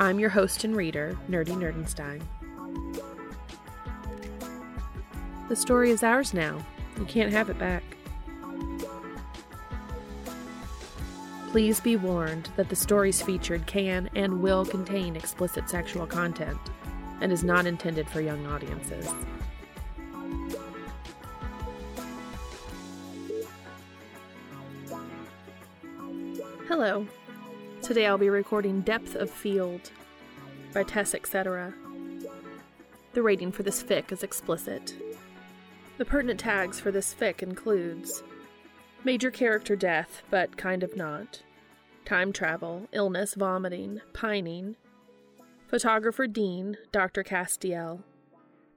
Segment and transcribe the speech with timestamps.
[0.00, 2.22] I'm your host and reader, Nerdy Nerdenstein.
[5.50, 6.64] The story is ours now.
[6.98, 7.82] You can't have it back.
[11.50, 16.58] Please be warned that the stories featured can and will contain explicit sexual content
[17.20, 19.06] and is not intended for young audiences.
[26.66, 27.06] Hello.
[27.82, 29.90] Today I'll be recording Depth of Field
[30.72, 31.74] by Tess Etc.
[33.12, 34.94] The rating for this fic is explicit.
[35.98, 38.22] The pertinent tags for this fic includes
[39.04, 41.42] major character death, but kind of not,
[42.04, 44.76] time travel, illness, vomiting, pining,
[45.66, 47.24] photographer Dean, Dr.
[47.24, 48.02] Castiel,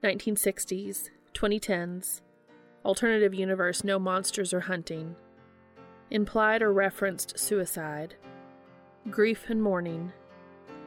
[0.02, 2.20] 1960s, 2010s,
[2.84, 5.14] alternative universe, no monsters or hunting,
[6.10, 8.16] implied or referenced suicide,
[9.10, 10.12] grief and mourning,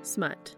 [0.01, 0.56] smut.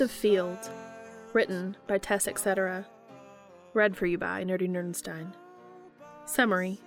[0.00, 0.58] Of Field,
[1.32, 2.84] written by Tess Etc.
[3.74, 5.32] Read for you by Nerdy Nerdenstein.
[6.26, 6.80] Summary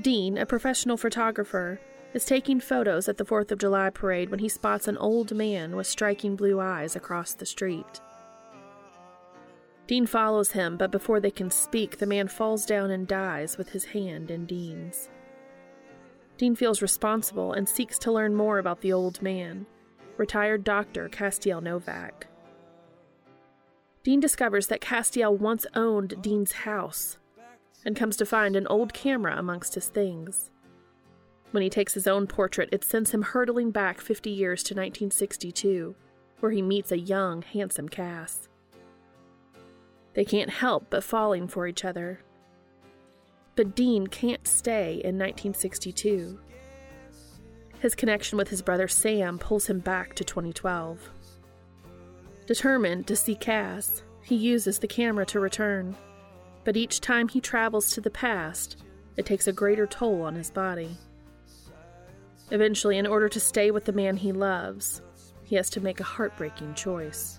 [0.00, 1.80] Dean, a professional photographer,
[2.14, 5.76] is taking photos at the 4th of July parade when he spots an old man
[5.76, 8.00] with striking blue eyes across the street.
[9.86, 13.70] Dean follows him, but before they can speak, the man falls down and dies with
[13.70, 15.08] his hand in Dean's.
[16.38, 19.66] Dean feels responsible and seeks to learn more about the old man,
[20.16, 22.26] retired doctor Castiel Novak.
[24.02, 27.18] Dean discovers that Castiel once owned Dean's house
[27.84, 30.50] and comes to find an old camera amongst his things.
[31.50, 35.94] When he takes his own portrait, it sends him hurtling back 50 years to 1962,
[36.40, 38.48] where he meets a young, handsome Cass.
[40.14, 42.20] They can't help but falling for each other.
[43.54, 46.38] But Dean can't stay in 1962.
[47.80, 51.10] His connection with his brother Sam pulls him back to 2012.
[52.46, 55.96] Determined to see Cass, he uses the camera to return
[56.66, 58.76] but each time he travels to the past,
[59.16, 60.90] it takes a greater toll on his body.
[62.50, 65.00] Eventually, in order to stay with the man he loves,
[65.44, 67.38] he has to make a heartbreaking choice.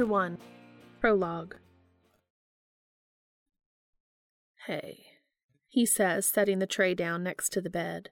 [0.00, 0.38] Chapter 1
[1.02, 1.56] Prologue
[4.66, 5.04] Hey,
[5.68, 8.08] he says, setting the tray down next to the bed.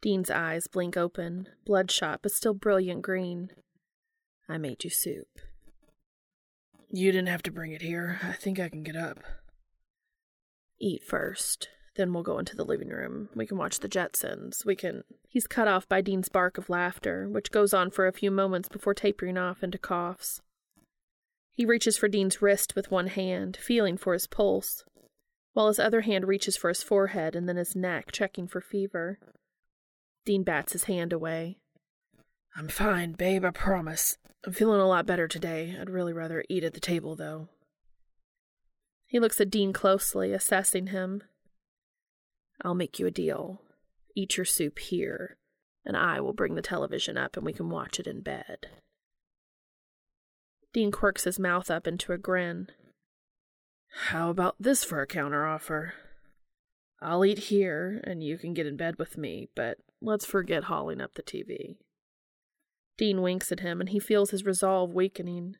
[0.00, 3.50] Dean's eyes blink open, bloodshot but still brilliant green.
[4.48, 5.26] I made you soup.
[6.92, 8.20] You didn't have to bring it here.
[8.22, 9.24] I think I can get up.
[10.80, 11.68] Eat first.
[11.96, 13.28] Then we'll go into the living room.
[13.34, 14.64] We can watch the Jetsons.
[14.64, 15.02] We can.
[15.28, 18.68] He's cut off by Dean's bark of laughter, which goes on for a few moments
[18.68, 20.40] before tapering off into coughs.
[21.54, 24.84] He reaches for Dean's wrist with one hand, feeling for his pulse,
[25.52, 29.18] while his other hand reaches for his forehead and then his neck, checking for fever.
[30.24, 31.58] Dean bats his hand away.
[32.56, 34.16] I'm fine, babe, I promise.
[34.46, 35.76] I'm feeling a lot better today.
[35.78, 37.48] I'd really rather eat at the table, though.
[39.06, 41.22] He looks at Dean closely, assessing him.
[42.62, 43.60] I'll make you a deal.
[44.14, 45.36] Eat your soup here,
[45.84, 48.68] and I will bring the television up and we can watch it in bed.
[50.72, 52.68] Dean quirks his mouth up into a grin.
[54.06, 55.92] How about this for a counteroffer?
[57.00, 61.00] I'll eat here, and you can get in bed with me, but let's forget hauling
[61.00, 61.76] up the TV.
[62.96, 65.56] Dean winks at him, and he feels his resolve weakening.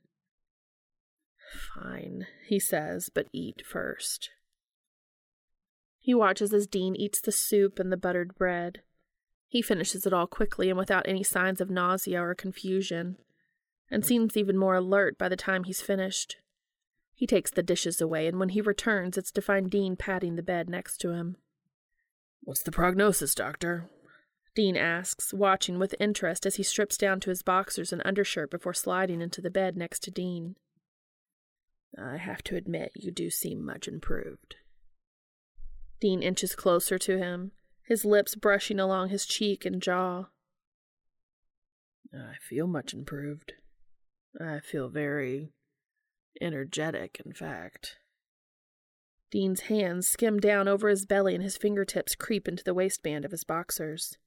[1.74, 4.30] Fine, he says, but eat first.
[5.98, 8.80] He watches as Dean eats the soup and the buttered bread.
[9.48, 13.18] He finishes it all quickly and without any signs of nausea or confusion,
[13.92, 16.38] and seems even more alert by the time he's finished.
[17.14, 20.42] He takes the dishes away, and when he returns, it's to find Dean patting the
[20.42, 21.36] bed next to him.
[22.40, 23.90] What's the prognosis, Doctor?
[24.54, 28.74] Dean asks, watching with interest as he strips down to his boxers and undershirt before
[28.74, 30.56] sliding into the bed next to Dean.
[31.96, 34.56] I have to admit, you do seem much improved.
[36.00, 37.52] Dean inches closer to him,
[37.84, 40.24] his lips brushing along his cheek and jaw.
[42.12, 43.52] I feel much improved.
[44.40, 45.52] I feel very
[46.40, 47.96] energetic, in fact.
[49.30, 53.30] Dean's hands skim down over his belly and his fingertips creep into the waistband of
[53.30, 54.18] his boxers.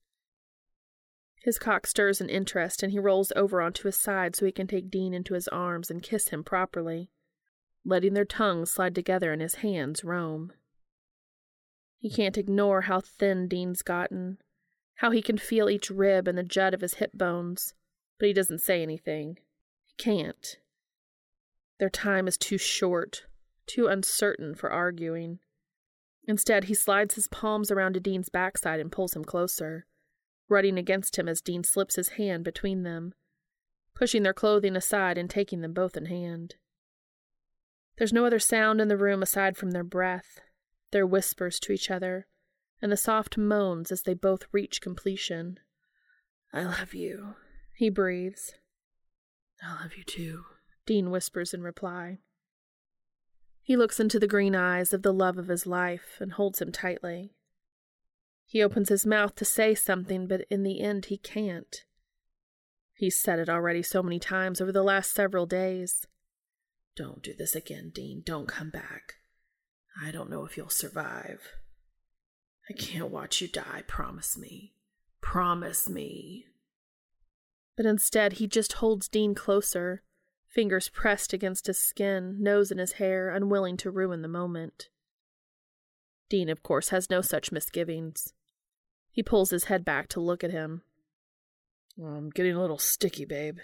[1.44, 4.66] His cock stirs in interest and he rolls over onto his side so he can
[4.66, 7.12] take Dean into his arms and kiss him properly,
[7.84, 10.52] letting their tongues slide together and his hands roam.
[12.00, 14.40] He can't ignore how thin Dean's gotten,
[14.96, 17.76] how he can feel each rib and the jut of his hip bones,
[18.18, 19.38] but he doesn't say anything.
[19.98, 20.58] Can't.
[21.80, 23.26] Their time is too short,
[23.68, 25.40] too uncertain for arguing.
[26.28, 29.86] Instead, he slides his palms around to Dean's backside and pulls him closer,
[30.50, 33.14] running against him as Dean slips his hand between them,
[33.94, 36.56] pushing their clothing aside and taking them both in hand.
[37.98, 40.42] There's no other sound in the room aside from their breath,
[40.92, 42.28] their whispers to each other,
[42.82, 45.60] and the soft moans as they both reach completion.
[46.52, 47.36] I love you,
[47.74, 48.54] he breathes.
[49.64, 50.44] I love you too,
[50.86, 52.20] Dean whispers in reply.
[53.62, 56.72] He looks into the green eyes of the love of his life and holds him
[56.72, 57.34] tightly.
[58.46, 61.84] He opens his mouth to say something, but in the end he can't.
[62.94, 66.06] He's said it already so many times over the last several days.
[66.96, 68.22] Don't do this again, Dean.
[68.24, 69.16] Don't come back.
[70.02, 71.42] I don't know if you'll survive.
[72.70, 73.84] I can't watch you die.
[73.88, 74.74] Promise me.
[75.22, 76.46] Promise me.
[77.76, 80.02] But instead, he just holds Dean closer,
[80.48, 84.90] fingers pressed against his skin, nose in his hair, unwilling to ruin the moment.
[86.30, 88.34] Dean, of course, has no such misgivings.
[89.12, 90.84] He pulls his head back to look at him.
[92.02, 93.60] I'm getting a little sticky, babe,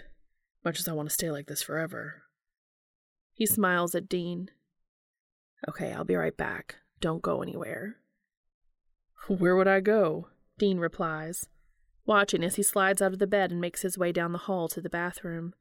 [0.64, 2.22] much as I want to stay like this forever.
[3.32, 4.50] He smiles at Dean.
[5.68, 6.76] Okay, I'll be right back.
[7.00, 7.96] Don't go anywhere.
[9.28, 10.28] Where would I go?
[10.58, 11.48] Dean replies,
[12.04, 14.68] watching as he slides out of the bed and makes his way down the hall
[14.68, 15.54] to the bathroom.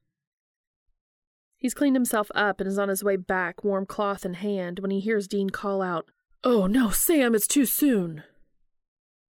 [1.58, 4.90] He's cleaned himself up and is on his way back, warm cloth in hand, when
[4.90, 6.10] he hears Dean call out,
[6.44, 8.24] Oh, no, Sam, it's too soon.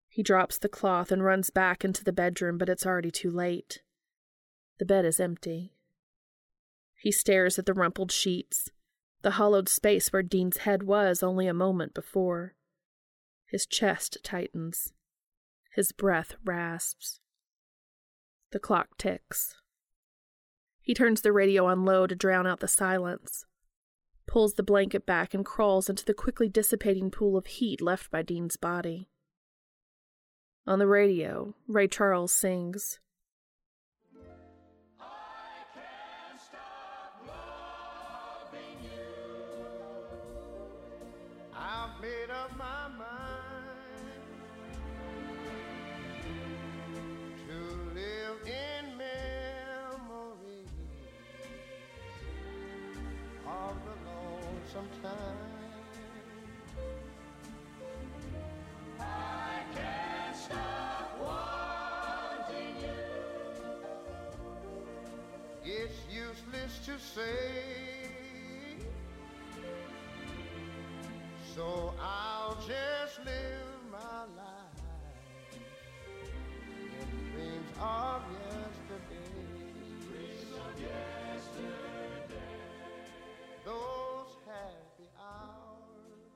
[0.08, 3.82] He drops the cloth and runs back into the bedroom, but it's already too late.
[4.78, 5.72] The bed is empty.
[7.00, 8.70] He stares at the rumpled sheets,
[9.22, 12.54] the hollowed space where Dean's head was only a moment before.
[13.46, 14.92] His chest tightens.
[15.74, 17.20] His breath rasps.
[18.50, 19.54] The clock ticks.
[20.82, 23.46] He turns the radio on low to drown out the silence,
[24.26, 28.20] pulls the blanket back, and crawls into the quickly dissipating pool of heat left by
[28.20, 29.08] Dean's body.
[30.66, 33.00] On the radio, Ray Charles sings.
[79.10, 82.36] In dreams of yesterday.
[83.64, 86.32] Those happy hours.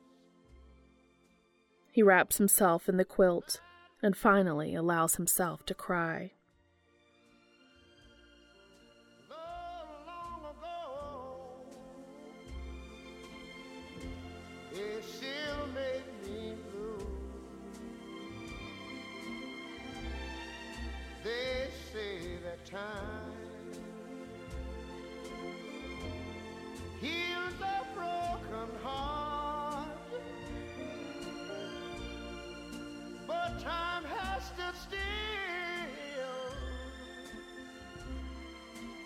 [1.91, 3.61] He wraps himself in the quilt
[4.01, 6.31] and finally allows himself to cry.
[33.59, 34.97] Time has stood still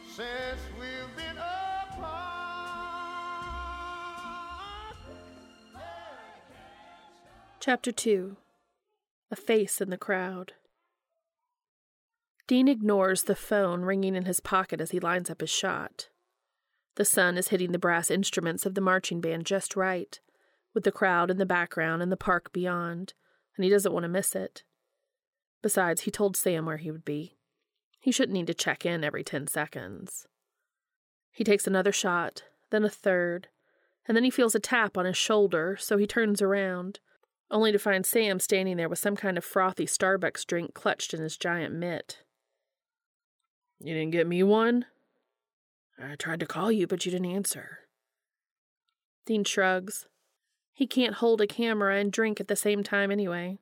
[0.08, 2.52] since we've been apart.
[7.60, 8.36] Chapter 2
[9.32, 10.54] A Face in the Crowd.
[12.48, 16.10] Dean ignores the phone ringing in his pocket as he lines up his shot.
[16.96, 20.20] The sun is hitting the brass instruments of the marching band just right,
[20.74, 23.14] with the crowd in the background and the park beyond,
[23.56, 24.64] and he doesn't want to miss it.
[25.62, 27.38] Besides, he told Sam where he would be.
[28.00, 30.28] He shouldn't need to check in every ten seconds.
[31.32, 33.48] He takes another shot, then a third,
[34.08, 37.00] and then he feels a tap on his shoulder, so he turns around,
[37.52, 41.22] only to find Sam standing there with some kind of frothy Starbucks drink clutched in
[41.22, 42.20] his giant mitt.
[43.80, 44.86] You didn't get me one?
[46.02, 47.80] I tried to call you, but you didn't answer.
[49.26, 50.08] Dean shrugs.
[50.74, 53.60] He can't hold a camera and drink at the same time anyway.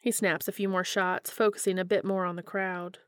[0.00, 2.98] He snaps a few more shots, focusing a bit more on the crowd.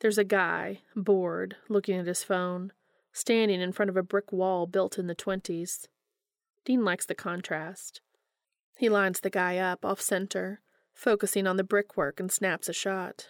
[0.00, 2.72] There's a guy, bored, looking at his phone,
[3.12, 5.88] standing in front of a brick wall built in the 20s.
[6.64, 8.00] Dean likes the contrast.
[8.76, 10.60] He lines the guy up off center,
[10.92, 13.28] focusing on the brickwork, and snaps a shot.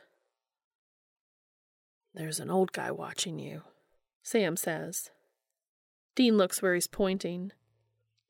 [2.14, 3.62] There's an old guy watching you,
[4.22, 5.10] Sam says.
[6.14, 7.52] Dean looks where he's pointing.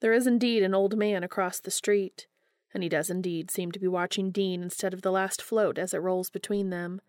[0.00, 2.26] There is indeed an old man across the street,
[2.74, 5.94] and he does indeed seem to be watching Dean instead of the last float as
[5.94, 7.00] it rolls between them,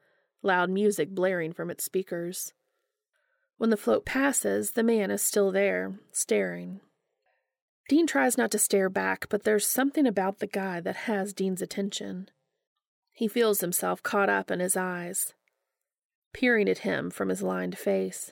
[0.41, 2.53] loud music blaring from its speakers.
[3.57, 6.79] When the float passes, the man is still there, staring.
[7.89, 11.61] Dean tries not to stare back, but there's something about the guy that has Dean's
[11.61, 12.29] attention.
[13.11, 15.33] He feels himself caught up in his eyes,
[16.33, 18.31] peering at him from his lined face.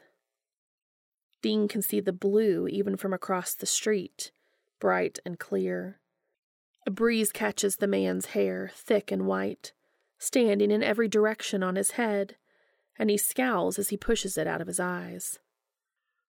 [1.41, 4.31] Dean can see the blue even from across the street,
[4.79, 5.99] bright and clear.
[6.85, 9.73] A breeze catches the man's hair, thick and white,
[10.17, 12.35] standing in every direction on his head,
[12.97, 15.39] and he scowls as he pushes it out of his eyes.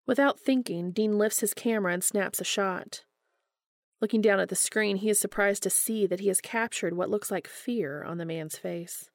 [0.07, 3.03] Without thinking, Dean lifts his camera and snaps a shot.
[4.01, 7.11] Looking down at the screen, he is surprised to see that he has captured what
[7.11, 9.11] looks like fear on the man's face.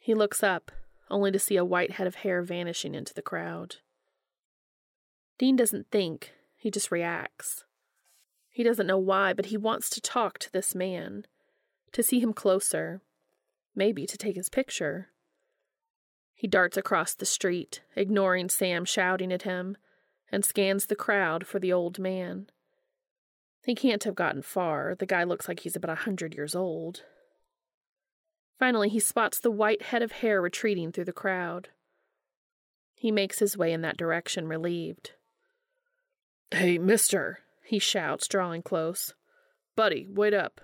[0.00, 0.70] He looks up,
[1.10, 3.76] only to see a white head of hair vanishing into the crowd.
[5.38, 6.32] Dean doesn't think,
[6.64, 7.62] he just reacts.
[8.48, 11.26] He doesn't know why, but he wants to talk to this man,
[11.92, 13.02] to see him closer,
[13.74, 15.10] maybe to take his picture.
[16.34, 19.76] He darts across the street, ignoring Sam shouting at him,
[20.32, 22.46] and scans the crowd for the old man.
[23.66, 24.94] He can't have gotten far.
[24.94, 27.02] The guy looks like he's about a hundred years old.
[28.58, 31.68] Finally, he spots the white head of hair retreating through the crowd.
[32.94, 35.12] He makes his way in that direction, relieved.
[36.54, 39.12] Hey, mister, he shouts, drawing close.
[39.74, 40.60] Buddy, wait up.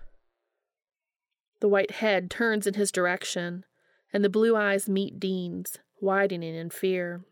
[1.59, 3.65] The white head turns in his direction,
[4.13, 7.23] and the blue eyes meet Dean's, widening in fear.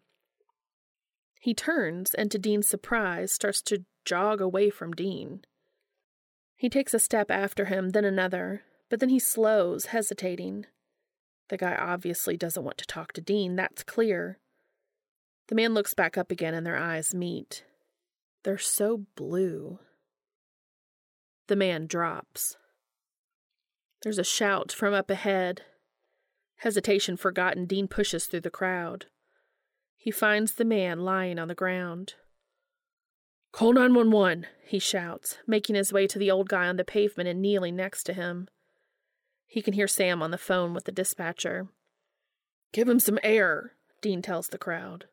[1.41, 5.43] He turns, and to Dean's surprise, starts to jog away from Dean.
[6.57, 10.67] He takes a step after him, then another, but then he slows, hesitating.
[11.49, 14.41] The guy obviously doesn't want to talk to Dean, that's clear.
[15.47, 17.63] The man looks back up again, and their eyes meet.
[18.49, 19.79] They're so blue.
[21.49, 22.57] The man drops.
[24.03, 25.65] There's a shout from up ahead.
[26.57, 29.05] Hesitation forgotten, Dean pushes through the crowd.
[29.99, 32.15] He finds the man lying on the ground.
[33.53, 37.43] Call 911, he shouts, making his way to the old guy on the pavement and
[37.43, 38.49] kneeling next to him.
[39.47, 41.69] He can hear Sam on the phone with the dispatcher.
[42.73, 45.05] Give him some air, Dean tells the crowd.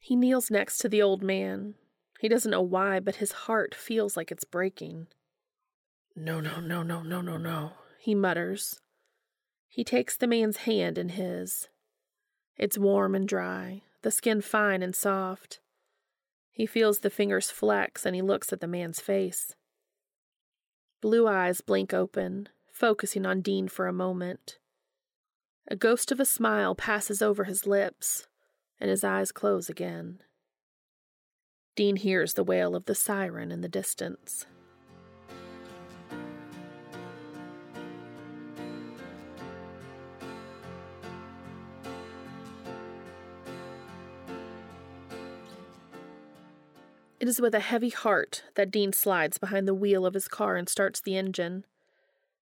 [0.00, 1.76] He kneels next to the old man.
[2.22, 5.08] He doesn't know why, but his heart feels like it's breaking.
[6.14, 8.80] No, no, no, no, no, no, no, he mutters.
[9.68, 11.68] He takes the man's hand in his.
[12.56, 15.58] It's warm and dry, the skin fine and soft.
[16.52, 19.56] He feels the fingers flex and he looks at the man's face.
[21.00, 24.58] Blue eyes blink open, focusing on Dean for a moment.
[25.66, 28.28] A ghost of a smile passes over his lips,
[28.78, 30.20] and his eyes close again.
[31.74, 34.46] Dean hears the wail of the siren in the distance.
[47.18, 50.56] It is with a heavy heart that Dean slides behind the wheel of his car
[50.56, 51.64] and starts the engine.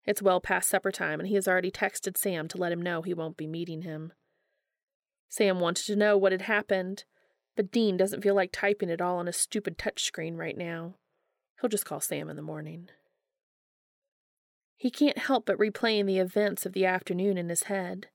[0.07, 3.03] It's well past supper time, and he has already texted Sam to let him know
[3.03, 4.13] he won't be meeting him.
[5.29, 7.05] Sam wanted to know what had happened,
[7.61, 10.95] but Dean doesn't feel like typing it all on a stupid touchscreen right now.
[11.61, 12.89] He'll just call Sam in the morning.
[14.79, 18.07] He can't help but replaying the events of the afternoon in his head.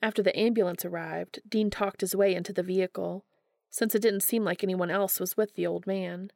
[0.00, 3.24] After the ambulance arrived, Dean talked his way into the vehicle
[3.70, 6.30] since it didn't seem like anyone else was with the old man.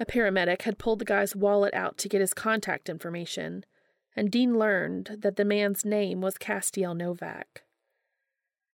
[0.00, 3.64] A paramedic had pulled the guy's wallet out to get his contact information,
[4.16, 7.62] and Dean learned that the man's name was Castiel Novak.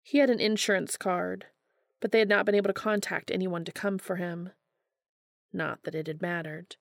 [0.02, 1.48] He had an insurance card,
[2.02, 4.52] but they had not been able to contact anyone to come for him.
[5.54, 6.75] Not that it had mattered.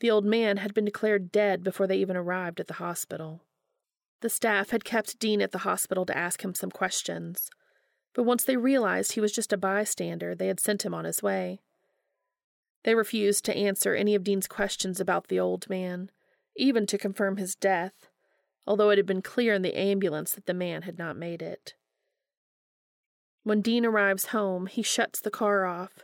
[0.00, 3.42] The old man had been declared dead before they even arrived at the hospital.
[4.20, 7.50] The staff had kept Dean at the hospital to ask him some questions
[8.14, 11.22] but once they realized he was just a bystander, they had sent him on his
[11.22, 11.60] way.
[12.84, 16.10] They refused to answer any of Dean's questions about the old man,
[16.56, 18.08] even to confirm his death,
[18.66, 21.74] although it had been clear in the ambulance that the man had not made it.
[23.44, 26.02] When Dean arrives home, he shuts the car off,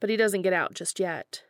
[0.00, 1.42] but he doesn't get out just yet.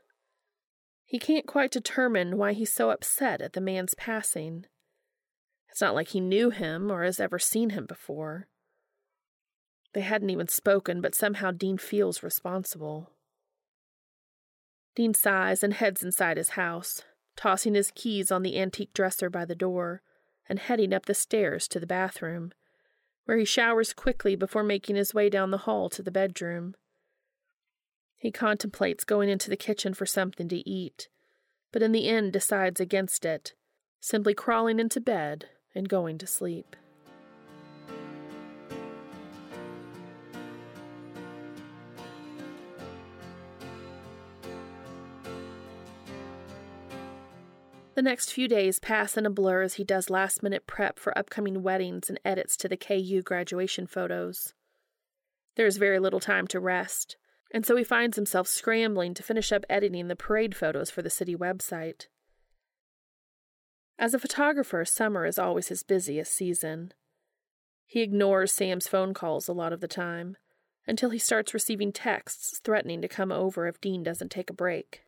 [1.04, 4.66] He can't quite determine why he's so upset at the man's passing.
[5.70, 8.48] It's not like he knew him or has ever seen him before.
[9.94, 13.10] They hadn't even spoken, but somehow Dean feels responsible.
[14.96, 17.02] Dean sighs and heads inside his house,
[17.36, 20.02] tossing his keys on the antique dresser by the door
[20.48, 22.52] and heading up the stairs to the bathroom,
[23.24, 26.74] where he showers quickly before making his way down the hall to the bedroom.
[28.18, 31.08] He contemplates going into the kitchen for something to eat,
[31.72, 33.54] but in the end decides against it,
[34.00, 36.76] simply crawling into bed and going to sleep.
[47.94, 51.16] The next few days pass in a blur as he does last minute prep for
[51.16, 54.54] upcoming weddings and edits to the KU graduation photos.
[55.56, 57.16] There is very little time to rest,
[57.52, 61.10] and so he finds himself scrambling to finish up editing the parade photos for the
[61.10, 62.06] city website.
[63.98, 66.94] As a photographer, summer is always his busiest season.
[67.84, 70.38] He ignores Sam's phone calls a lot of the time,
[70.86, 75.02] until he starts receiving texts threatening to come over if Dean doesn't take a break.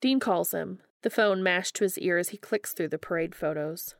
[0.00, 3.32] Dean calls him, the phone mashed to his ear as he clicks through the parade
[3.32, 3.94] photos.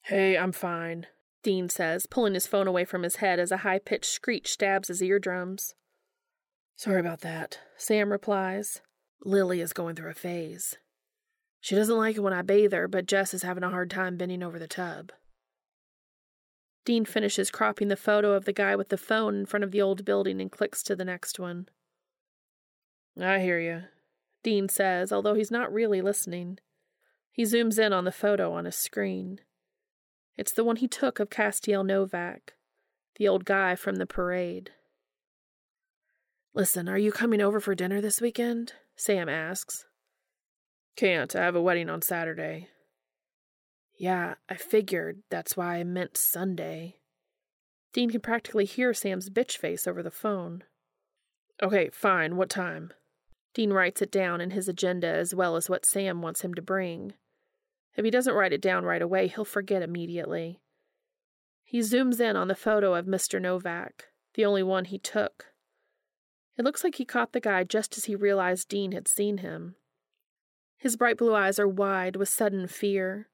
[0.00, 1.06] Hey, I'm fine,
[1.44, 4.88] Dean says, pulling his phone away from his head as a high pitched screech stabs
[4.88, 5.76] his eardrums.
[6.74, 8.80] Sorry about that, Sam replies.
[9.24, 10.76] Lily is going through a phase.
[11.60, 14.16] She doesn't like it when I bathe her, but Jess is having a hard time
[14.16, 15.12] bending over the tub.
[16.84, 19.80] Dean finishes cropping the photo of the guy with the phone in front of the
[19.80, 21.68] old building and clicks to the next one.
[23.16, 23.84] I hear you,
[24.42, 26.58] Dean says, although he's not really listening.
[27.32, 29.40] He zooms in on the photo on his screen.
[30.36, 32.54] It's the one he took of Castiel Novak,
[33.16, 34.70] the old guy from the parade.
[36.54, 38.72] Listen, are you coming over for dinner this weekend?
[38.96, 39.84] Sam asks.
[40.96, 41.34] Can't.
[41.36, 42.68] I have a wedding on Saturday.
[43.96, 45.22] Yeah, I figured.
[45.30, 46.96] That's why I meant Sunday.
[47.92, 50.64] Dean can practically hear Sam's bitch face over the phone.
[51.62, 52.36] Okay, fine.
[52.36, 52.92] What time?
[53.58, 56.62] Dean writes it down in his agenda as well as what Sam wants him to
[56.62, 57.14] bring.
[57.96, 60.60] If he doesn't write it down right away, he'll forget immediately.
[61.64, 63.42] He zooms in on the photo of Mr.
[63.42, 65.46] Novak, the only one he took.
[66.56, 69.74] It looks like he caught the guy just as he realized Dean had seen him.
[70.76, 73.28] His bright blue eyes are wide with sudden fear,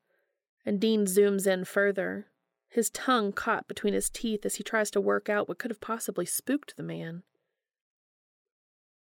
[0.65, 2.29] and Dean zooms in further,
[2.71, 5.83] his tongue caught between his teeth as he tries to work out what could have
[5.83, 7.25] possibly spooked the man.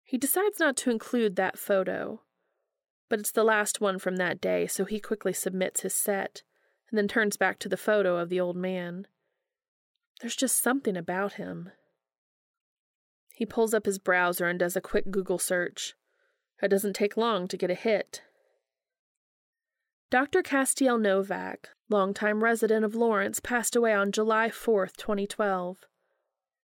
[0.08, 2.22] He decides not to include that photo,
[3.10, 6.44] but it's the last one from that day, so he quickly submits his set
[6.90, 9.08] and then turns back to the photo of the old man.
[10.22, 11.72] There's just something about him.
[13.34, 15.94] He pulls up his browser and does a quick Google search.
[16.62, 18.22] It doesn't take long to get a hit.
[20.10, 20.42] Dr.
[20.42, 25.80] Castiel Novak, longtime resident of Lawrence, passed away on July 4th, 2012.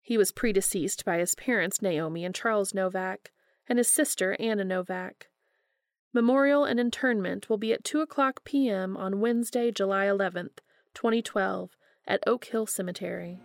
[0.07, 3.33] He was predeceased by his parents, Naomi and Charles Novak,
[3.67, 5.29] and his sister, Anna Novak.
[6.13, 8.99] Memorial and interment will be at 2 o'clock p.m.
[8.99, 10.59] on Wednesday, July 11th,
[10.93, 11.71] 2012,
[12.07, 13.41] at Oak Hill Cemetery.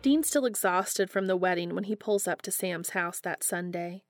[0.00, 4.03] Dean's still exhausted from the wedding when he pulls up to Sam's house that Sunday.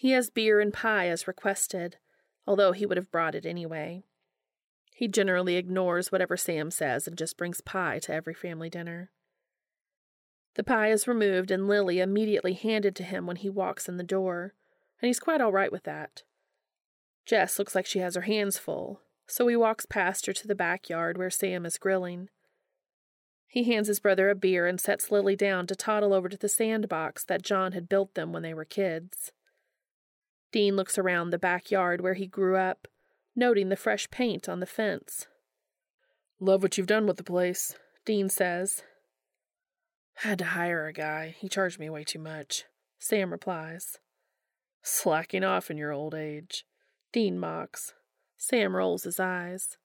[0.00, 1.96] He has beer and pie as requested,
[2.46, 4.04] although he would have brought it anyway.
[4.94, 9.10] He generally ignores whatever Sam says and just brings pie to every family dinner.
[10.54, 14.04] The pie is removed and Lily immediately handed to him when he walks in the
[14.04, 14.54] door,
[15.02, 16.22] and he's quite all right with that.
[17.26, 20.54] Jess looks like she has her hands full, so he walks past her to the
[20.54, 22.28] backyard where Sam is grilling.
[23.48, 26.48] He hands his brother a beer and sets Lily down to toddle over to the
[26.48, 29.32] sandbox that John had built them when they were kids.
[30.52, 32.88] Dean looks around the backyard where he grew up,
[33.36, 35.26] noting the fresh paint on the fence.
[36.40, 38.82] Love what you've done with the place, Dean says.
[40.14, 41.34] Had to hire a guy.
[41.38, 42.64] He charged me way too much,
[42.98, 43.98] Sam replies.
[44.82, 46.64] Slacking off in your old age,
[47.12, 47.94] Dean mocks.
[48.36, 49.76] Sam rolls his eyes.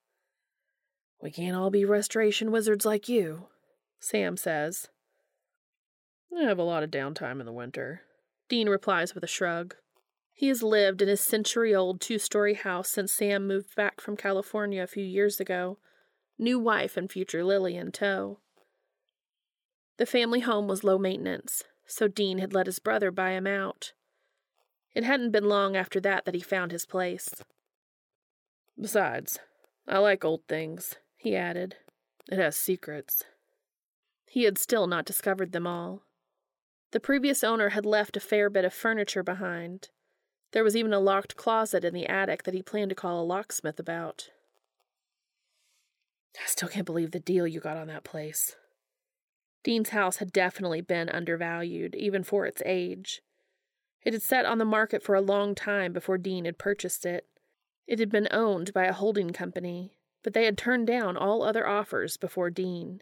[1.21, 3.47] We can't all be restoration wizards like you.
[3.99, 4.87] Sam says.
[6.37, 8.01] I have a lot of downtime in the winter.
[8.49, 9.75] Dean replies with a shrug.
[10.33, 14.17] He has lived in his century old two story house since Sam moved back from
[14.17, 15.77] California a few years ago,
[16.37, 18.39] new wife and future Lily in tow.
[19.97, 23.93] The family home was low maintenance, so Dean had let his brother buy him out.
[24.95, 27.29] It hadn't been long after that that he found his place.
[28.79, 29.39] Besides,
[29.87, 31.75] I like old things, he added.
[32.31, 33.23] It has secrets.
[34.25, 36.01] He had still not discovered them all.
[36.91, 39.89] The previous owner had left a fair bit of furniture behind.
[40.53, 43.25] There was even a locked closet in the attic that he planned to call a
[43.25, 44.29] locksmith about.
[46.37, 48.55] I still can't believe the deal you got on that place.
[49.63, 53.21] Dean's house had definitely been undervalued, even for its age.
[54.03, 57.25] It had sat on the market for a long time before Dean had purchased it.
[57.87, 61.67] It had been owned by a holding company, but they had turned down all other
[61.67, 63.01] offers before Dean.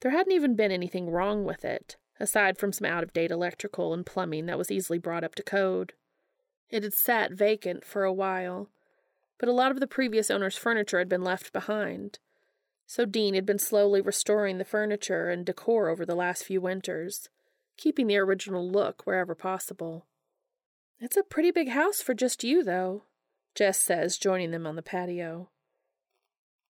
[0.00, 3.94] There hadn't even been anything wrong with it, aside from some out of date electrical
[3.94, 5.94] and plumbing that was easily brought up to code.
[6.70, 8.68] It had sat vacant for a while,
[9.38, 12.18] but a lot of the previous owner's furniture had been left behind.
[12.86, 17.28] So Dean had been slowly restoring the furniture and decor over the last few winters,
[17.76, 20.06] keeping the original look wherever possible.
[21.00, 23.02] It's a pretty big house for just you, though,
[23.54, 25.50] Jess says, joining them on the patio.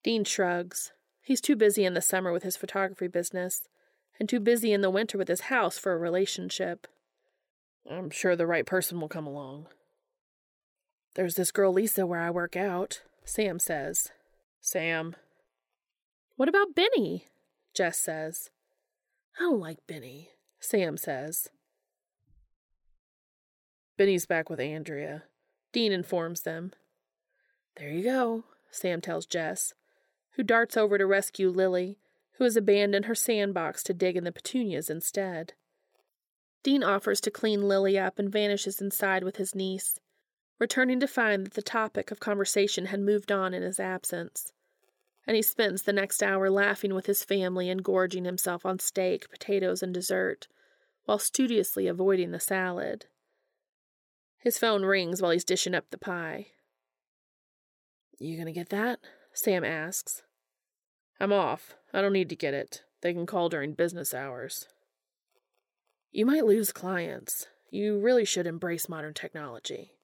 [0.03, 0.91] Dean shrugs.
[1.21, 3.67] He's too busy in the summer with his photography business,
[4.19, 6.88] and too busy in the winter with his house for a relationship.
[7.89, 9.67] I'm sure the right person will come along.
[11.15, 14.12] There's this girl Lisa where I work out, Sam says.
[14.62, 15.15] Sam.
[16.36, 17.25] What about Benny?
[17.73, 18.49] Jess says.
[19.39, 21.49] I don't like Benny, Sam says.
[23.97, 25.23] Benny's back with Andrea.
[25.71, 26.73] Dean informs them.
[27.78, 29.73] There you go, Sam tells Jess
[30.36, 31.97] who darts over to rescue Lily,
[32.38, 35.54] who has abandoned her sandbox to dig in the petunias instead.
[36.63, 39.99] Dean offers to clean Lily up and vanishes inside with his niece,
[40.59, 44.51] returning to find that the topic of conversation had moved on in his absence.
[45.27, 49.29] And he spends the next hour laughing with his family and gorging himself on steak,
[49.29, 50.47] potatoes, and dessert,
[51.05, 53.07] while studiously avoiding the salad.
[54.37, 56.47] His phone rings while he's dishing up the pie.
[58.19, 58.99] You gonna get that?
[59.33, 60.21] Sam asks.
[61.19, 61.75] I'm off.
[61.93, 62.83] I don't need to get it.
[63.01, 64.67] They can call during business hours.
[66.11, 67.47] You might lose clients.
[67.71, 69.94] You really should embrace modern technology.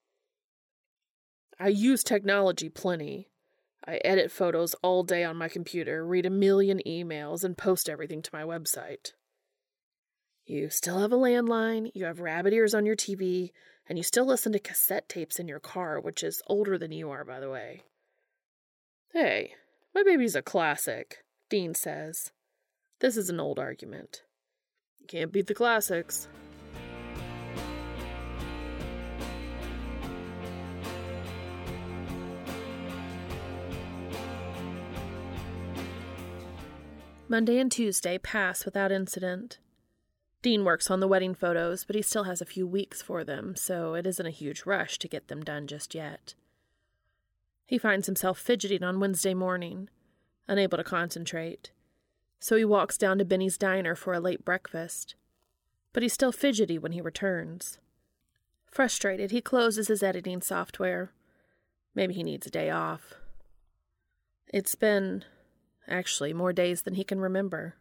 [1.62, 3.30] I use technology plenty.
[3.88, 8.24] I edit photos all day on my computer, read a million emails, and post everything
[8.24, 9.12] to my website.
[10.44, 13.52] You still have a landline, you have rabbit ears on your TV,
[13.88, 17.12] and you still listen to cassette tapes in your car, which is older than you
[17.12, 17.84] are, by the way.
[19.14, 19.54] Hey,
[19.94, 22.32] my baby's a classic, Dean says.
[23.02, 24.24] This is an old argument.
[25.00, 26.28] You Can't beat the classics.
[37.32, 39.58] Monday and Tuesday pass without incident.
[40.42, 43.56] Dean works on the wedding photos, but he still has a few weeks for them,
[43.56, 46.36] so it isn't a huge rush to get them done just yet.
[47.66, 49.88] He finds himself fidgeting on Wednesday morning,
[50.50, 51.72] unable to concentrate.
[52.42, 55.16] So he walks down to Benny's diner for a late breakfast.
[55.94, 57.80] But he's still fidgety when he returns.
[58.66, 61.14] Frustrated, he closes his editing software.
[61.96, 63.14] Maybe he needs a day off.
[64.54, 65.24] It's been,
[65.92, 67.76] actually, more days than he can remember.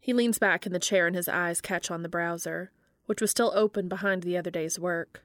[0.00, 2.70] He leans back in the chair and his eyes catch on the browser,
[3.06, 5.24] which was still open behind the other day's work.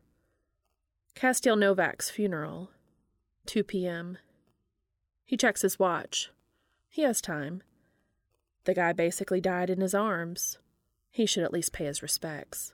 [1.15, 2.69] Castiel Novak's funeral.
[3.45, 4.17] 2 p.m.
[5.25, 6.29] He checks his watch.
[6.87, 7.61] He has time.
[8.65, 10.59] The guy basically died in his arms.
[11.09, 12.73] He should at least pay his respects.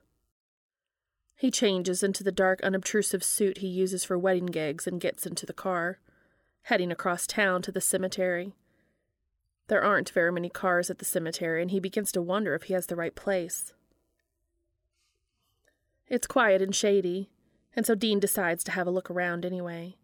[1.35, 5.45] He changes into the dark, unobtrusive suit he uses for wedding gigs and gets into
[5.45, 5.99] the car,
[6.63, 8.53] heading across town to the cemetery.
[9.67, 12.73] There aren't very many cars at the cemetery, and he begins to wonder if he
[12.73, 13.73] has the right place.
[16.07, 17.29] It's quiet and shady,
[17.75, 19.95] and so Dean decides to have a look around anyway.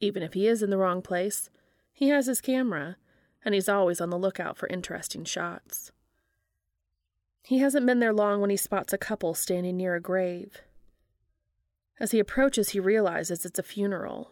[0.00, 1.50] Even if he is in the wrong place,
[1.92, 2.96] he has his camera,
[3.44, 5.90] and he's always on the lookout for interesting shots.
[7.44, 10.62] He hasn't been there long when he spots a couple standing near a grave.
[11.98, 14.30] As he approaches, he realizes it's a funeral.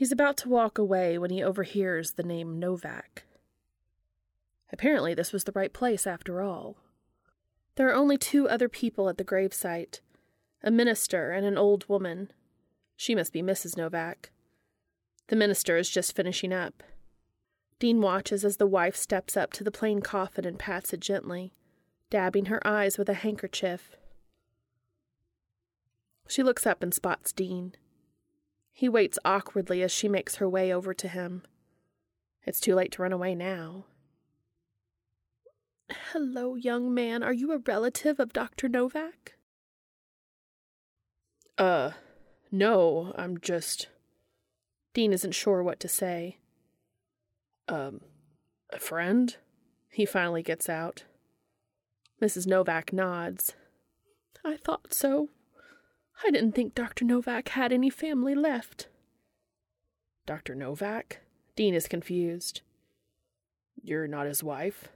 [0.00, 3.24] He's about to walk away when he overhears the name Novak.
[4.72, 6.78] Apparently, this was the right place after all.
[7.74, 10.00] There are only two other people at the gravesite
[10.62, 12.32] a minister and an old woman.
[12.96, 13.76] She must be Mrs.
[13.76, 14.30] Novak.
[15.28, 16.82] The minister is just finishing up.
[17.78, 21.52] Dean watches as the wife steps up to the plain coffin and pats it gently,
[22.08, 23.98] dabbing her eyes with a handkerchief.
[26.26, 27.74] She looks up and spots Dean.
[28.72, 31.42] He waits awkwardly as she makes her way over to him.
[32.44, 33.84] It's too late to run away now.
[36.12, 37.22] Hello, young man.
[37.22, 38.68] Are you a relative of Dr.
[38.68, 39.34] Novak?
[41.58, 41.90] Uh,
[42.50, 43.88] no, I'm just.
[44.94, 46.38] Dean isn't sure what to say.
[47.68, 48.00] Um,
[48.70, 49.36] a friend?
[49.90, 51.04] He finally gets out.
[52.22, 52.46] Mrs.
[52.46, 53.54] Novak nods.
[54.44, 55.28] I thought so.
[56.24, 57.04] I didn't think Dr.
[57.04, 58.88] Novak had any family left.
[60.26, 60.54] Dr.
[60.54, 61.20] Novak?
[61.56, 62.60] Dean is confused.
[63.82, 64.88] You're not his wife?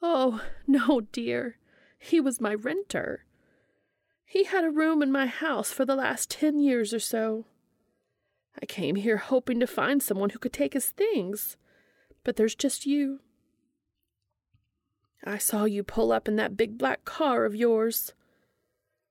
[0.00, 1.58] Oh, no, dear.
[1.98, 3.24] He was my renter.
[4.24, 7.46] He had a room in my house for the last ten years or so.
[8.60, 11.56] I came here hoping to find someone who could take his things,
[12.24, 13.20] but there's just you.
[15.24, 18.12] I saw you pull up in that big black car of yours.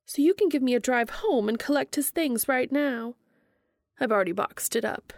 [0.06, 3.15] So you can give me a drive home and collect his things right now.
[4.00, 5.13] I've already boxed it up.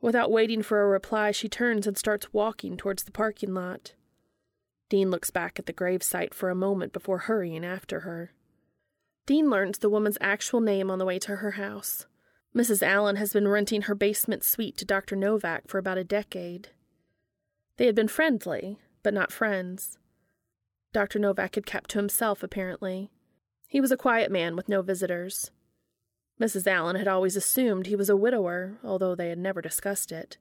[0.00, 3.94] Without waiting for a reply, she turns and starts walking towards the parking lot.
[4.90, 8.32] Dean looks back at the gravesite for a moment before hurrying after her.
[9.26, 12.06] Dean learns the woman's actual name on the way to her house.
[12.54, 12.82] Mrs.
[12.82, 15.16] Allen has been renting her basement suite to Dr.
[15.16, 16.68] Novak for about a decade.
[17.78, 19.98] They had been friendly, but not friends.
[20.94, 21.18] Dr.
[21.18, 23.10] Novak had kept to himself, apparently.
[23.66, 25.50] He was a quiet man with no visitors.
[26.40, 26.68] Mrs.
[26.68, 30.38] Allen had always assumed he was a widower, although they had never discussed it.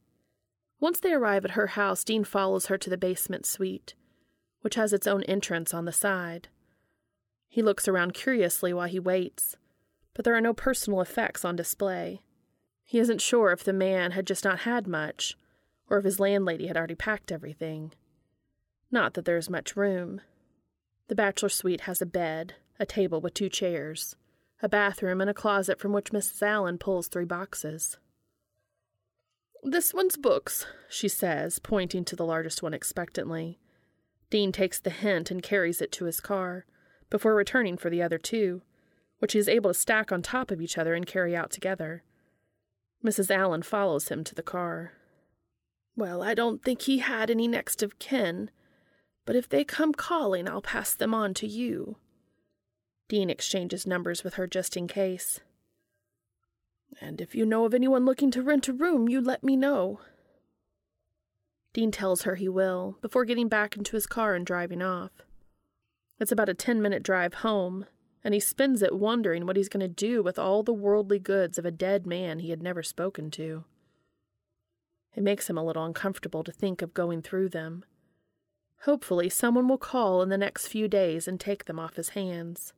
[0.80, 3.96] Once they arrive at her house, Dean follows her to the basement suite,
[4.62, 6.50] which has its own entrance on the side.
[7.50, 9.56] He looks around curiously while he waits,
[10.14, 12.22] but there are no personal effects on display.
[12.84, 15.36] He isn't sure if the man had just not had much,
[15.90, 17.94] or if his landlady had already packed everything.
[18.92, 20.22] Not that there is much room.
[21.08, 24.16] The bachelor suite has a bed, a table with two chairs,
[24.62, 26.42] a bathroom, and a closet from which Mrs.
[26.42, 27.98] Allen pulls three boxes.
[29.62, 33.60] This one's books, she says, pointing to the largest one expectantly.
[34.30, 36.66] Dean takes the hint and carries it to his car,
[37.10, 38.62] before returning for the other two,
[39.20, 42.04] which he is able to stack on top of each other and carry out together.
[43.06, 43.30] Mrs.
[43.30, 44.94] Allen follows him to the car.
[45.96, 48.50] Well, I don't think he had any next of kin,
[49.26, 51.98] but if they come calling, I'll pass them on to you.
[53.08, 55.40] Dean exchanges numbers with her just in case.
[57.02, 60.00] And if you know of anyone looking to rent a room, you let me know.
[61.74, 65.12] Dean tells her he will, before getting back into his car and driving off.
[66.20, 67.86] It's about a ten minute drive home,
[68.24, 71.58] and he spends it wondering what he's going to do with all the worldly goods
[71.58, 73.66] of a dead man he had never spoken to.
[75.16, 77.86] It makes him a little uncomfortable to think of going through them.
[78.84, 82.74] Hopefully, someone will call in the next few days and take them off his hands.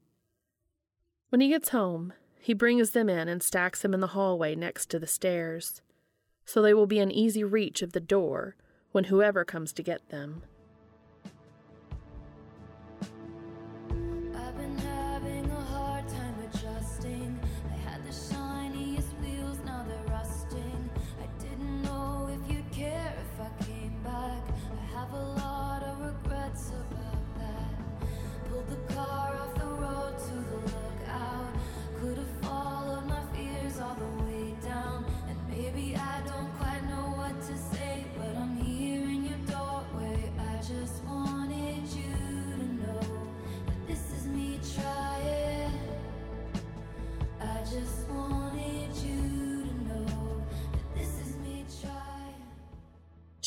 [1.29, 4.91] When he gets home, he brings them in and stacks them in the hallway next
[4.91, 5.81] to the stairs,
[6.45, 8.55] so they will be in easy reach of the door
[8.91, 10.43] when whoever comes to get them.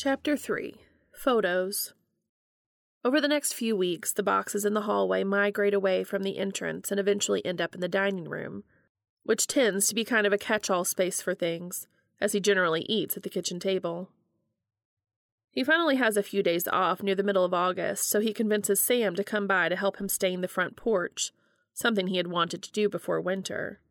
[0.01, 0.75] Chapter 3
[1.11, 1.93] Photos.
[3.03, 6.89] Over the next few weeks, the boxes in the hallway migrate away from the entrance
[6.89, 8.63] and eventually end up in the dining room,
[9.23, 11.85] which tends to be kind of a catch all space for things,
[12.21, 14.09] as he generally eats at the kitchen table.
[15.51, 18.81] He finally has a few days off near the middle of August, so he convinces
[18.81, 21.33] Sam to come by to help him stain the front porch,
[21.73, 23.81] something he had wanted to do before winter.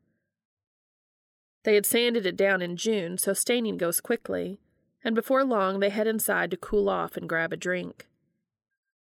[1.65, 4.59] They had sanded it down in June, so staining goes quickly,
[5.05, 8.07] and before long they head inside to cool off and grab a drink.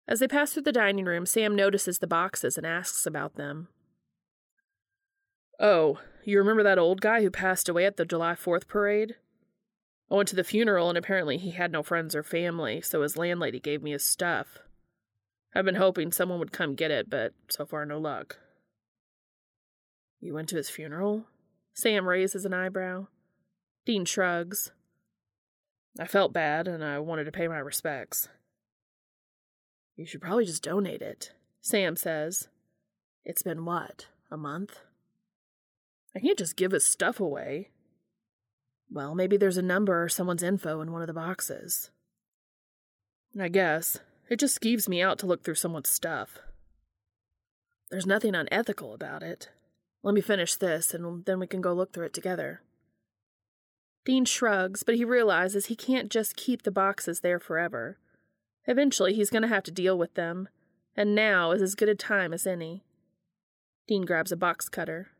[0.06, 3.68] As they pass through the dining room, Sam notices the boxes and asks about them.
[5.58, 9.16] Oh, you remember that old guy who passed away at the July 4th parade?
[10.10, 13.16] I went to the funeral and apparently he had no friends or family, so his
[13.16, 14.58] landlady gave me his stuff.
[15.54, 18.38] I've been hoping someone would come get it, but so far no luck.
[20.20, 21.26] You went to his funeral?
[21.72, 23.06] Sam raises an eyebrow.
[23.86, 24.72] Dean shrugs.
[25.98, 28.28] I felt bad and I wanted to pay my respects.
[29.96, 32.48] You should probably just donate it, Sam says.
[33.24, 34.80] It's been what, a month?
[36.14, 37.70] I can't just give his stuff away.
[38.90, 41.90] Well, maybe there's a number or someone's info in one of the boxes.
[43.38, 43.98] I guess.
[44.28, 46.38] It just skeeves me out to look through someone's stuff.
[47.90, 49.50] There's nothing unethical about it.
[50.02, 52.62] Let me finish this, and then we can go look through it together.
[54.10, 57.96] Dean shrugs, but he realizes he can't just keep the boxes there forever.
[58.66, 60.48] Eventually, he's going to have to deal with them,
[60.96, 62.82] and now is as good a time as any.
[63.86, 65.10] Dean grabs a box cutter.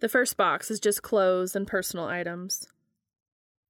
[0.00, 2.66] The first box is just clothes and personal items.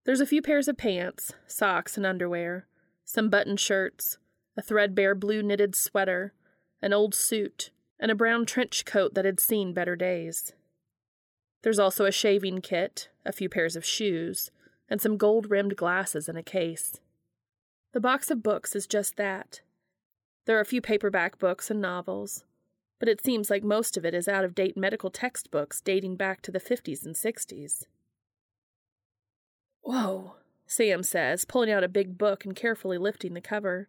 [0.07, 2.67] There's a few pairs of pants, socks, and underwear,
[3.05, 4.17] some button shirts,
[4.57, 6.33] a threadbare blue knitted sweater,
[6.81, 7.69] an old suit,
[8.01, 10.55] and a brown trench coat that had seen better days.
[11.63, 14.51] There's also a shaving kit, a few pairs of shoes,
[14.89, 17.01] and some gold rimmed glasses in a case.
[17.93, 19.61] The box of books is just that.
[20.45, 22.45] There are a few paperback books and novels,
[22.99, 26.41] but it seems like most of it is out of date medical textbooks dating back
[26.43, 27.85] to the 50s and 60s.
[29.83, 30.35] Whoa,
[30.67, 33.89] Sam says, pulling out a big book and carefully lifting the cover.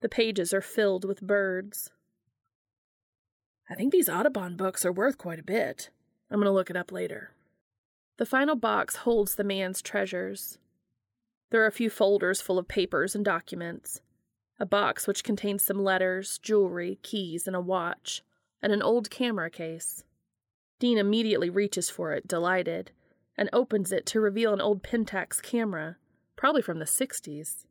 [0.00, 1.90] The pages are filled with birds.
[3.68, 5.90] I think these Audubon books are worth quite a bit.
[6.30, 7.30] I'm going to look it up later.
[8.16, 10.58] The final box holds the man's treasures.
[11.50, 14.00] There are a few folders full of papers and documents,
[14.58, 18.22] a box which contains some letters, jewelry, keys, and a watch,
[18.62, 20.04] and an old camera case.
[20.78, 22.92] Dean immediately reaches for it, delighted,
[23.36, 25.96] and opens it to reveal an old Pentax camera,
[26.36, 27.66] probably from the 60s.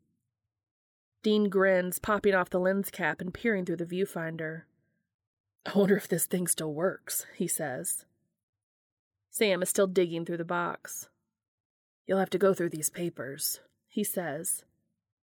[1.22, 4.64] Dean grins, popping off the lens cap and peering through the viewfinder.
[5.66, 8.06] I wonder if this thing still works, he says.
[9.34, 11.10] Sam is still digging through the box.
[12.06, 14.64] You'll have to go through these papers, he says.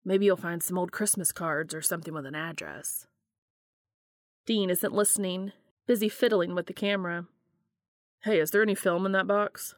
[0.05, 3.07] Maybe you'll find some old Christmas cards or something with an address.
[4.47, 5.53] Dean isn't listening,
[5.87, 7.27] busy fiddling with the camera.
[8.25, 9.77] Hey, is there any film in that box?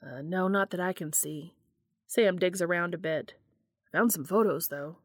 [0.00, 1.54] Uh, no, not that I can see.
[2.06, 3.34] Sam digs around a bit.
[3.90, 4.98] Found some photos, though.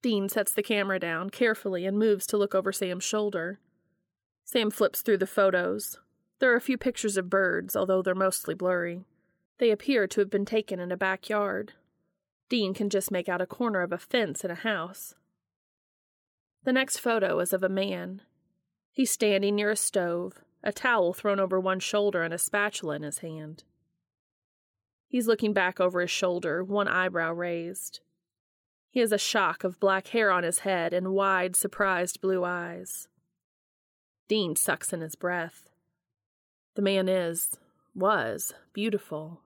[0.00, 3.60] Dean sets the camera down carefully and moves to look over Sam's shoulder.
[4.46, 5.98] Sam flips through the photos.
[6.38, 9.04] There are a few pictures of birds, although they're mostly blurry.
[9.58, 11.72] They appear to have been taken in a backyard.
[12.48, 15.14] Dean can just make out a corner of a fence in a house.
[16.64, 18.22] The next photo is of a man.
[18.92, 23.02] He's standing near a stove, a towel thrown over one shoulder and a spatula in
[23.02, 23.64] his hand.
[25.08, 28.00] He's looking back over his shoulder, one eyebrow raised.
[28.90, 33.08] He has a shock of black hair on his head and wide, surprised blue eyes.
[34.28, 35.70] Dean sucks in his breath.
[36.76, 37.56] The man is,
[37.94, 39.40] was, beautiful.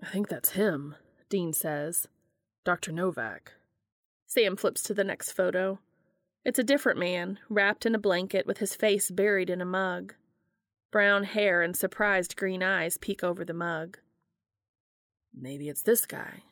[0.00, 0.94] I think that's him,
[1.28, 2.06] Dean says.
[2.64, 2.92] Dr.
[2.92, 3.54] Novak.
[4.24, 5.80] Sam flips to the next photo.
[6.44, 10.14] It's a different man, wrapped in a blanket with his face buried in a mug.
[10.92, 13.98] Brown hair and surprised green eyes peek over the mug.
[15.36, 16.44] Maybe it's this guy.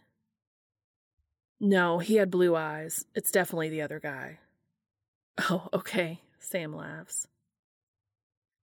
[1.60, 3.04] No, he had blue eyes.
[3.14, 4.40] It's definitely the other guy.
[5.38, 7.28] Oh, okay, Sam laughs.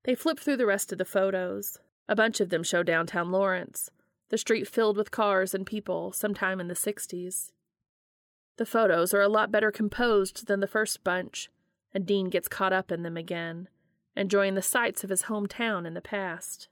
[0.04, 1.80] They flip through the rest of the photos.
[2.08, 3.92] A bunch of them show downtown Lawrence,
[4.30, 7.52] the street filled with cars and people, sometime in the 60s.
[8.58, 11.50] The photos are a lot better composed than the first bunch,
[11.94, 13.68] and Dean gets caught up in them again,
[14.16, 16.68] enjoying the sights of his hometown in the past.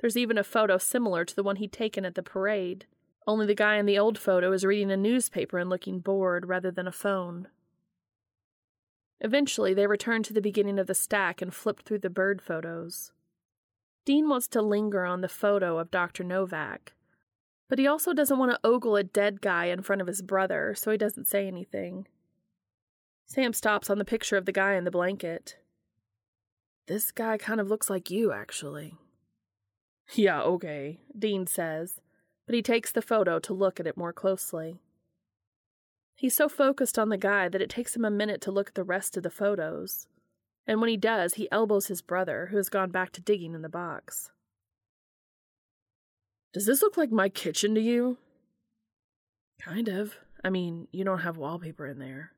[0.00, 2.86] There's even a photo similar to the one he'd taken at the parade,
[3.26, 6.70] only the guy in the old photo is reading a newspaper and looking bored rather
[6.70, 7.48] than a phone.
[9.20, 13.12] Eventually, they returned to the beginning of the stack and flipped through the bird photos.
[14.04, 16.24] Dean wants to linger on the photo of Dr.
[16.24, 16.94] Novak,
[17.68, 20.74] But he also doesn't want to ogle a dead guy in front of his brother,
[20.74, 22.06] so he doesn't say anything.
[23.26, 25.58] Sam stops on the picture of the guy in the blanket.
[26.86, 28.94] This guy kind of looks like you, actually.
[30.14, 32.00] Yeah, okay, Dean says,
[32.46, 34.80] but he takes the photo to look at it more closely.
[36.18, 38.74] He's so focused on the guy that it takes him a minute to look at
[38.74, 40.08] the rest of the photos.
[40.66, 43.62] And when he does, he elbows his brother, who has gone back to digging in
[43.62, 44.32] the box.
[46.52, 48.18] Does this look like my kitchen to you?
[49.62, 50.16] Kind of.
[50.42, 52.32] I mean, you don't have wallpaper in there.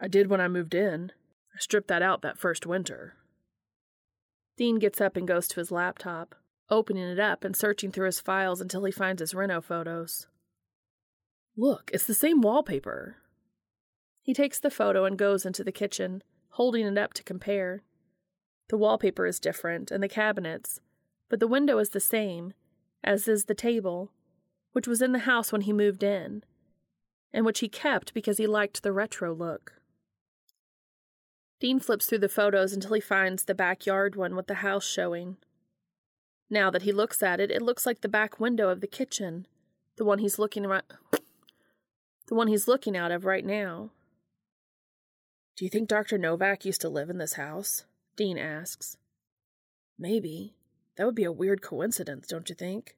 [0.00, 1.12] I did when I moved in.
[1.54, 3.14] I stripped that out that first winter.
[4.56, 6.34] Dean gets up and goes to his laptop,
[6.70, 10.28] opening it up and searching through his files until he finds his Reno photos.
[11.56, 13.16] Look, it's the same wallpaper.
[14.22, 17.82] He takes the photo and goes into the kitchen, holding it up to compare.
[18.68, 20.80] The wallpaper is different, and the cabinets,
[21.28, 22.54] but the window is the same,
[23.04, 24.12] as is the table,
[24.72, 26.42] which was in the house when he moved in,
[27.32, 29.74] and which he kept because he liked the retro look.
[31.60, 35.36] Dean flips through the photos until he finds the backyard one with the house showing.
[36.48, 39.46] Now that he looks at it, it looks like the back window of the kitchen,
[39.96, 40.84] the one he's looking at,
[42.32, 43.90] the one he's looking out of right now.
[45.54, 46.16] Do you think Dr.
[46.16, 47.84] Novak used to live in this house?
[48.16, 48.96] Dean asks.
[49.98, 50.54] Maybe.
[50.96, 52.96] That would be a weird coincidence, don't you think?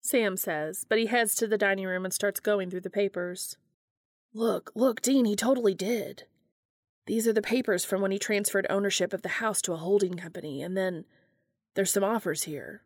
[0.00, 3.56] Sam says, but he heads to the dining room and starts going through the papers.
[4.32, 6.24] Look, look, Dean, he totally did.
[7.06, 10.14] These are the papers from when he transferred ownership of the house to a holding
[10.14, 11.04] company, and then
[11.76, 12.82] there's some offers here.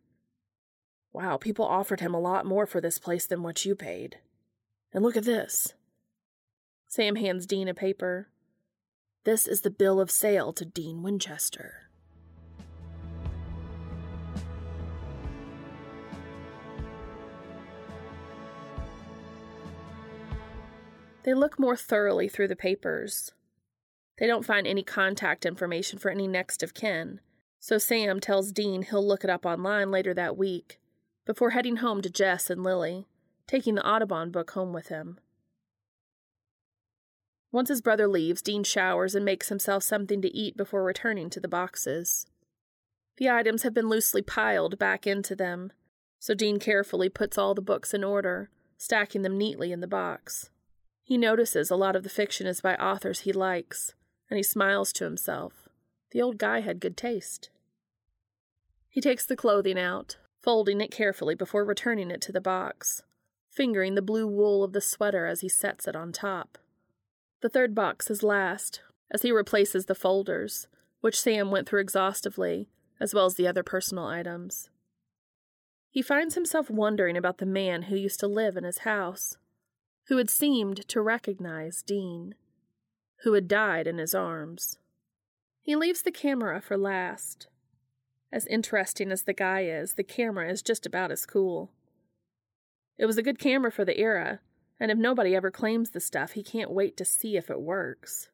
[1.13, 4.19] Wow, people offered him a lot more for this place than what you paid.
[4.93, 5.73] And look at this.
[6.91, 8.29] Sam hands Dean a paper.
[9.23, 11.91] This is the bill of sale to Dean Winchester.
[21.21, 23.33] They look more thoroughly through the papers.
[24.17, 27.19] They don't find any contact information for any next of kin,
[27.59, 30.79] so Sam tells Dean he'll look it up online later that week,
[31.27, 33.05] before heading home to Jess and Lily,
[33.45, 35.19] taking the Audubon book home with him.
[37.51, 41.39] Once his brother leaves, Dean showers and makes himself something to eat before returning to
[41.39, 42.27] the boxes.
[43.17, 45.71] The items have been loosely piled back into them,
[46.19, 50.49] so Dean carefully puts all the books in order, stacking them neatly in the box.
[51.01, 53.95] He notices a lot of the fiction is by authors he likes,
[54.29, 55.67] and he smiles to himself.
[56.11, 57.49] The old guy had good taste.
[58.89, 63.01] He takes the clothing out, folding it carefully before returning it to the box,
[63.49, 66.57] fingering the blue wool of the sweater as he sets it on top.
[67.41, 68.81] The third box is last,
[69.11, 70.67] as he replaces the folders,
[71.01, 72.69] which Sam went through exhaustively,
[72.99, 74.69] as well as the other personal items.
[75.89, 79.37] He finds himself wondering about the man who used to live in his house
[80.09, 82.33] who had seemed to recognize Dean,
[83.21, 84.79] who had died in his arms.
[85.61, 87.47] He leaves the camera for last.
[88.31, 91.69] As interesting as the guy is, the camera is just about as cool.
[92.97, 94.39] It was a good camera for the era,
[94.79, 98.29] and if nobody ever claims the stuff, he can't wait to see if it works.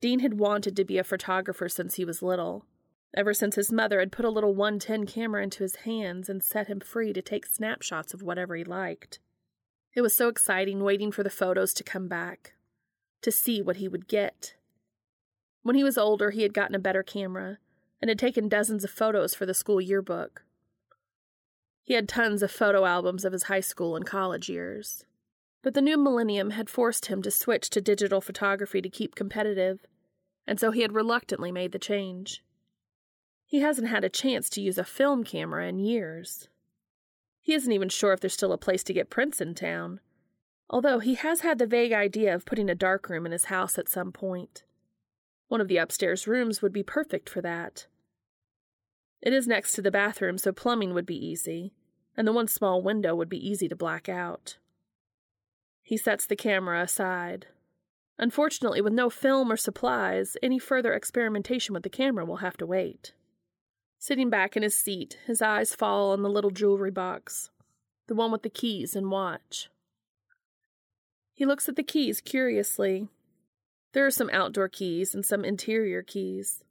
[0.00, 2.64] Dean had wanted to be a photographer since he was little,
[3.14, 6.66] ever since his mother had put a little 110 camera into his hands and set
[6.66, 9.18] him free to take snapshots of whatever he liked.
[9.94, 12.54] It was so exciting waiting for the photos to come back,
[13.22, 14.54] to see what he would get.
[15.62, 17.58] When he was older, he had gotten a better camera
[18.00, 20.44] and had taken dozens of photos for the school yearbook.
[21.88, 25.06] He had tons of photo albums of his high school and college years.
[25.62, 29.86] But the new millennium had forced him to switch to digital photography to keep competitive,
[30.46, 32.44] and so he had reluctantly made the change.
[33.46, 36.48] He hasn't had a chance to use a film camera in years.
[37.40, 40.00] He isn't even sure if there's still a place to get prints in town,
[40.68, 43.88] although he has had the vague idea of putting a darkroom in his house at
[43.88, 44.62] some point.
[45.46, 47.86] One of the upstairs rooms would be perfect for that.
[49.22, 51.72] It is next to the bathroom, so plumbing would be easy,
[52.18, 54.58] and the one small window would be easy to black out.
[55.84, 57.46] He sets the camera aside.
[58.18, 62.66] Unfortunately, with no film or supplies, any further experimentation with the camera will have to
[62.66, 63.12] wait.
[64.00, 67.50] Sitting back in his seat, his eyes fall on the little jewelry box,
[68.08, 69.70] the one with the keys and watch.
[71.34, 73.06] He looks at the keys curiously.
[73.92, 76.64] There are some outdoor keys and some interior keys.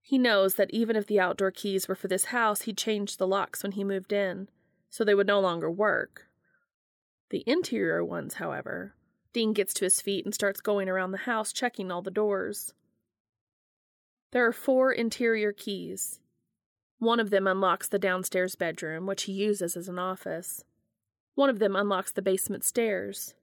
[0.00, 3.26] He knows that even if the outdoor keys were for this house, he'd changed the
[3.26, 4.48] locks when he moved in,
[4.94, 6.28] so they would no longer work.
[7.30, 8.94] The interior ones, however,
[9.32, 12.74] Dean gets to his feet and starts going around the house checking all the doors.
[14.30, 16.20] There are four interior keys,
[17.00, 20.62] One of them unlocks the downstairs bedroom, which he uses as an office.
[21.34, 23.34] One of them unlocks the basement stairs.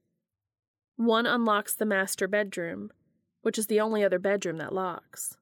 [0.96, 2.92] One unlocks the master bedroom,
[3.42, 5.36] which is the only other bedroom that locks.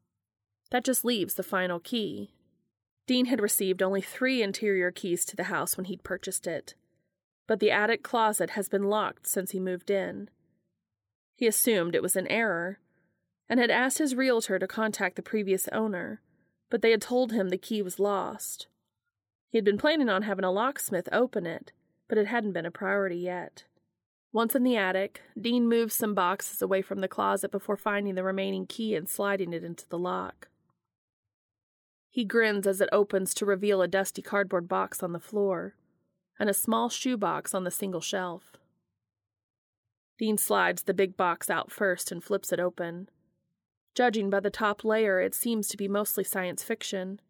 [0.73, 2.33] That just leaves the final key.
[3.11, 6.77] Dean had received only three interior keys to the house when he'd purchased it,
[7.49, 10.31] but the attic closet has been locked since he moved in.
[11.35, 12.79] He assumed it was an error
[13.49, 16.21] and had asked his realtor to contact the previous owner,
[16.71, 18.69] but they had told him the key was lost.
[19.49, 21.73] He had been planning on having a locksmith open it,
[22.07, 23.65] but it hadn't been a priority yet.
[24.33, 28.23] Once in the attic, Dean moved some boxes away from the closet before finding the
[28.23, 30.47] remaining key and sliding it into the lock.
[32.11, 35.77] He grins as it opens to reveal a dusty cardboard box on the floor
[36.39, 38.57] and a small shoebox on the single shelf.
[40.19, 43.09] Dean slides the big box out first and flips it open.
[43.95, 47.21] Judging by the top layer, it seems to be mostly science fiction.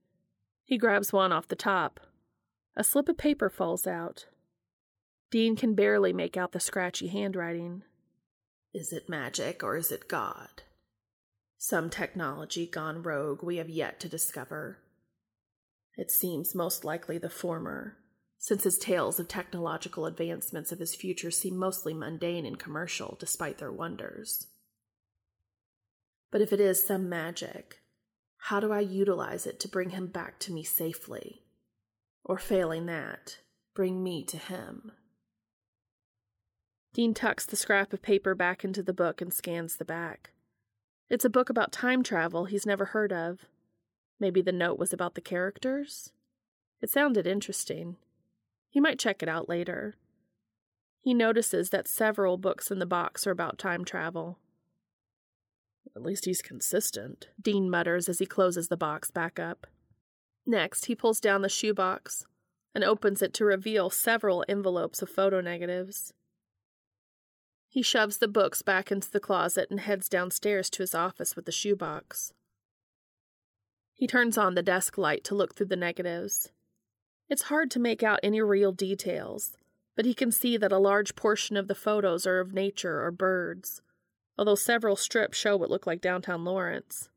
[0.65, 2.01] He grabs one off the top.
[2.77, 4.27] A slip of paper falls out.
[5.31, 7.83] Dean can barely make out the scratchy handwriting.
[8.73, 10.63] Is it magic or is it God?
[11.63, 14.79] Some technology gone rogue we have yet to discover.
[15.95, 17.99] It seems most likely the former,
[18.39, 23.59] since his tales of technological advancements of his future seem mostly mundane and commercial despite
[23.59, 24.47] their wonders.
[26.31, 27.81] But if it is some magic,
[28.39, 31.43] how do I utilize it to bring him back to me safely?
[32.25, 33.37] Or failing that,
[33.75, 34.93] bring me to him?
[36.95, 40.31] Dean tucks the scrap of paper back into the book and scans the back.
[41.11, 43.47] It's a book about time travel he's never heard of.
[44.21, 46.13] Maybe the note was about the characters?
[46.81, 47.97] It sounded interesting.
[48.71, 49.97] He might check it out later.
[51.03, 54.39] He notices that several books in the box are about time travel.
[55.97, 59.67] At least he's consistent, Dean mutters as he closes the box back up.
[60.47, 62.25] Next, he pulls down the shoebox
[62.73, 66.13] and opens it to reveal several envelopes of photo negatives.
[67.73, 71.45] He shoves the books back into the closet and heads downstairs to his office with
[71.45, 72.33] the shoebox.
[73.95, 76.51] He turns on the desk light to look through the negatives.
[77.29, 79.57] It's hard to make out any real details,
[79.95, 83.13] but he can see that a large portion of the photos are of nature or
[83.13, 83.83] birds,
[84.37, 87.09] although several strips show what look like downtown Lawrence.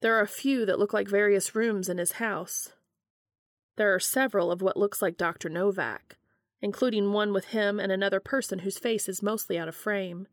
[0.00, 2.72] There are a few that look like various rooms in his house.
[3.76, 5.48] There are several of what looks like Dr.
[5.48, 6.16] Novak,
[6.60, 10.26] including one with him and another person whose face is mostly out of frame.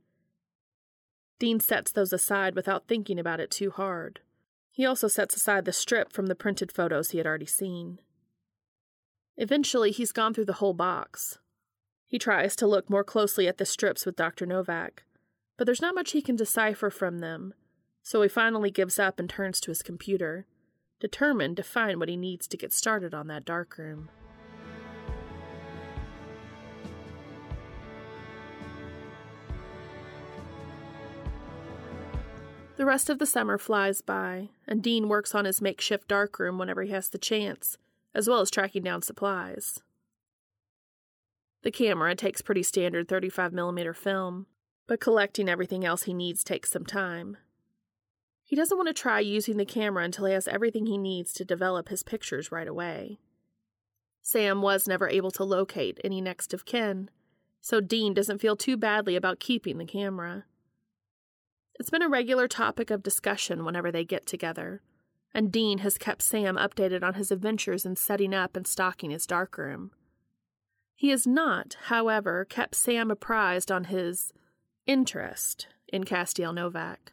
[1.39, 4.21] Dean sets those aside without thinking about it too hard.
[4.71, 7.99] He also sets aside the strip from the printed photos he had already seen.
[9.38, 11.39] Eventually, he's gone through the whole box.
[12.07, 14.45] He tries to look more closely at the strips with Dr.
[14.45, 15.03] Novak,
[15.57, 17.53] but there's not much he can decipher from them,
[18.01, 20.45] so he finally gives up and turns to his computer,
[20.99, 24.09] determined to find what he needs to get started on that darkroom.
[32.78, 36.84] The rest of the summer flies by, and Dean works on his makeshift darkroom whenever
[36.84, 37.78] he has the chance,
[38.13, 39.82] as well as tracking down supplies.
[41.63, 44.47] The camera takes pretty standard 35mm film,
[44.88, 47.38] but collecting everything else he needs takes some time.
[48.43, 51.45] He doesn't want to try using the camera until he has everything he needs to
[51.45, 53.19] develop his pictures right away.
[54.21, 57.09] Sam was never able to locate any next of kin,
[57.61, 60.45] so Dean doesn't feel too badly about keeping the camera.
[61.80, 64.82] It's been a regular topic of discussion whenever they get together,
[65.34, 69.28] and Dean has kept Sam updated on his adventures in setting up and stocking his
[69.28, 69.91] darkroom.
[70.95, 74.32] He has not, however, kept Sam apprised on his
[74.88, 77.11] interest in Castiel Novak.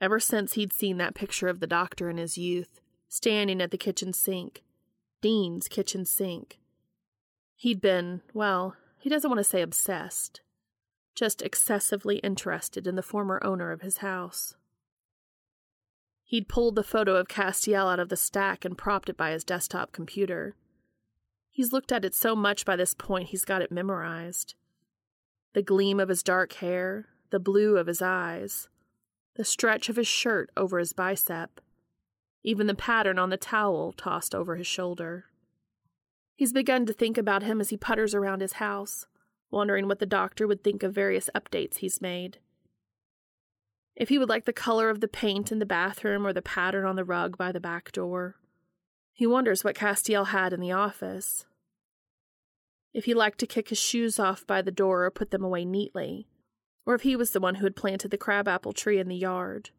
[0.00, 3.78] Ever since he'd seen that picture of the doctor in his youth, standing at the
[3.78, 4.62] kitchen sink,
[5.22, 6.58] Dean's kitchen sink,
[7.56, 10.42] he'd been, well, he doesn't want to say obsessed,
[11.18, 14.54] just excessively interested in the former owner of his house.
[16.22, 19.42] He'd pulled the photo of Castiel out of the stack and propped it by his
[19.42, 20.54] desktop computer.
[21.50, 24.54] He's looked at it so much by this point he's got it memorized.
[25.54, 28.68] The gleam of his dark hair, the blue of his eyes,
[29.34, 31.60] the stretch of his shirt over his bicep,
[32.44, 35.24] even the pattern on the towel tossed over his shoulder.
[36.36, 39.06] He's begun to think about him as he putters around his house,
[39.50, 42.38] wondering what the doctor would think of various updates he's made.
[43.96, 46.84] If he would like the color of the paint in the bathroom or the pattern
[46.84, 48.36] on the rug by the back door.
[49.12, 51.46] He wonders what Castiel had in the office.
[52.94, 55.64] If he liked to kick his shoes off by the door or put them away
[55.64, 56.28] neatly,
[56.86, 59.70] or if he was the one who had planted the crabapple tree in the yard,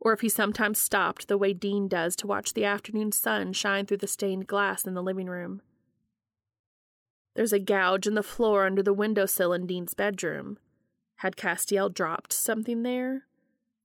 [0.00, 3.84] or if he sometimes stopped the way Dean does to watch the afternoon sun shine
[3.84, 5.60] through the stained glass in the living room.
[7.34, 10.58] There's a gouge in the floor under the windowsill in Dean's bedroom.
[11.16, 13.26] Had Castiel dropped something there?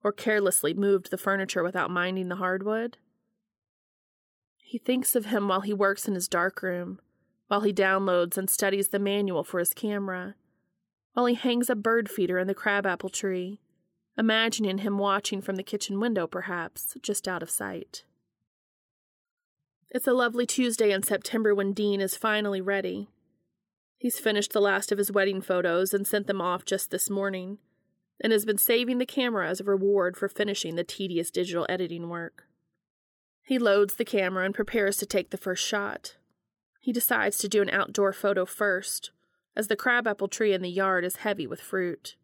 [0.04, 2.98] Or carelessly moved the furniture without minding the hardwood?
[4.58, 7.00] He thinks of him while he works in his dark room,
[7.48, 10.36] while he downloads and studies the manual for his camera,
[11.14, 13.60] while he hangs a bird feeder in the crabapple tree,
[14.18, 18.04] imagining him watching from the kitchen window, perhaps, just out of sight.
[19.92, 23.10] It's a lovely Tuesday in September when Dean is finally ready.
[24.06, 27.58] He's finished the last of his wedding photos and sent them off just this morning,
[28.22, 32.08] and has been saving the camera as a reward for finishing the tedious digital editing
[32.08, 32.44] work.
[33.42, 36.18] He loads the camera and prepares to take the first shot.
[36.80, 39.10] He decides to do an outdoor photo first,
[39.56, 42.16] as the crabapple tree in the yard is heavy with fruit.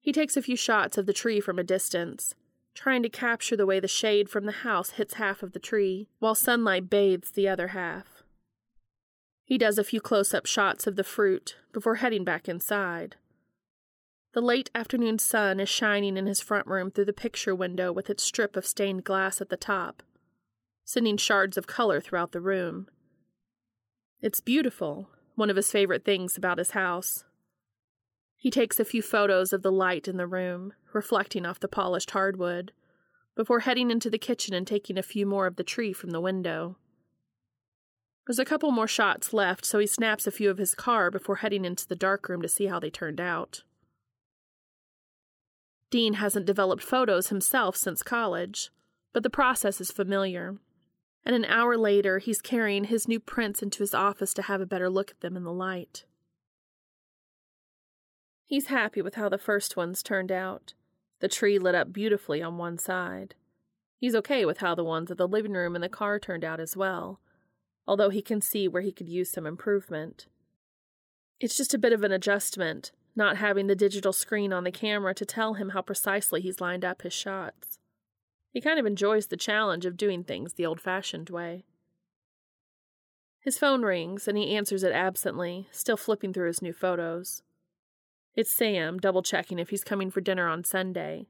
[0.00, 2.34] He takes a few shots of the tree from a distance,
[2.74, 6.08] trying to capture the way the shade from the house hits half of the tree,
[6.20, 8.21] while sunlight bathes the other half.
[9.44, 13.16] He does a few close up shots of the fruit before heading back inside.
[14.32, 18.08] The late afternoon sun is shining in his front room through the picture window with
[18.08, 20.02] its strip of stained glass at the top,
[20.84, 22.88] sending shards of color throughout the room.
[24.22, 27.24] It's beautiful, one of his favorite things about his house.
[28.36, 32.12] He takes a few photos of the light in the room, reflecting off the polished
[32.12, 32.72] hardwood,
[33.34, 36.20] before heading into the kitchen and taking a few more of the tree from the
[36.20, 36.76] window.
[38.26, 41.36] There's a couple more shots left, so he snaps a few of his car before
[41.36, 43.62] heading into the darkroom to see how they turned out.
[45.90, 48.70] Dean hasn't developed photos himself since college,
[49.12, 50.56] but the process is familiar.
[51.24, 54.66] And an hour later, he's carrying his new prints into his office to have a
[54.66, 56.04] better look at them in the light.
[58.46, 60.74] He's happy with how the first ones turned out.
[61.20, 63.34] The tree lit up beautifully on one side.
[63.98, 66.60] He's okay with how the ones of the living room and the car turned out
[66.60, 67.20] as well
[67.86, 70.26] although he can see where he could use some improvement.
[71.40, 75.14] It's just a bit of an adjustment, not having the digital screen on the camera
[75.14, 77.78] to tell him how precisely he's lined up his shots.
[78.52, 81.64] He kind of enjoys the challenge of doing things the old fashioned way.
[83.40, 87.42] His phone rings, and he answers it absently, still flipping through his new photos.
[88.36, 91.26] It's Sam, double checking if he's coming for dinner on Sunday.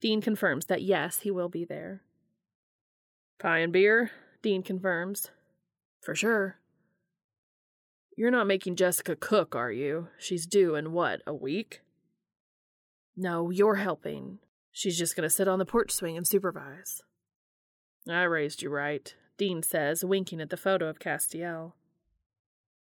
[0.00, 2.02] Dean confirms that yes, he will be there.
[3.38, 4.10] Pie and beer,
[4.42, 5.30] Dean confirms.
[6.00, 6.56] For sure.
[8.16, 10.08] You're not making Jessica cook, are you?
[10.18, 11.80] She's due in what, a week?
[13.16, 14.38] No, you're helping.
[14.72, 17.02] She's just going to sit on the porch swing and supervise.
[18.08, 21.72] I raised you right, Dean says, winking at the photo of Castiel.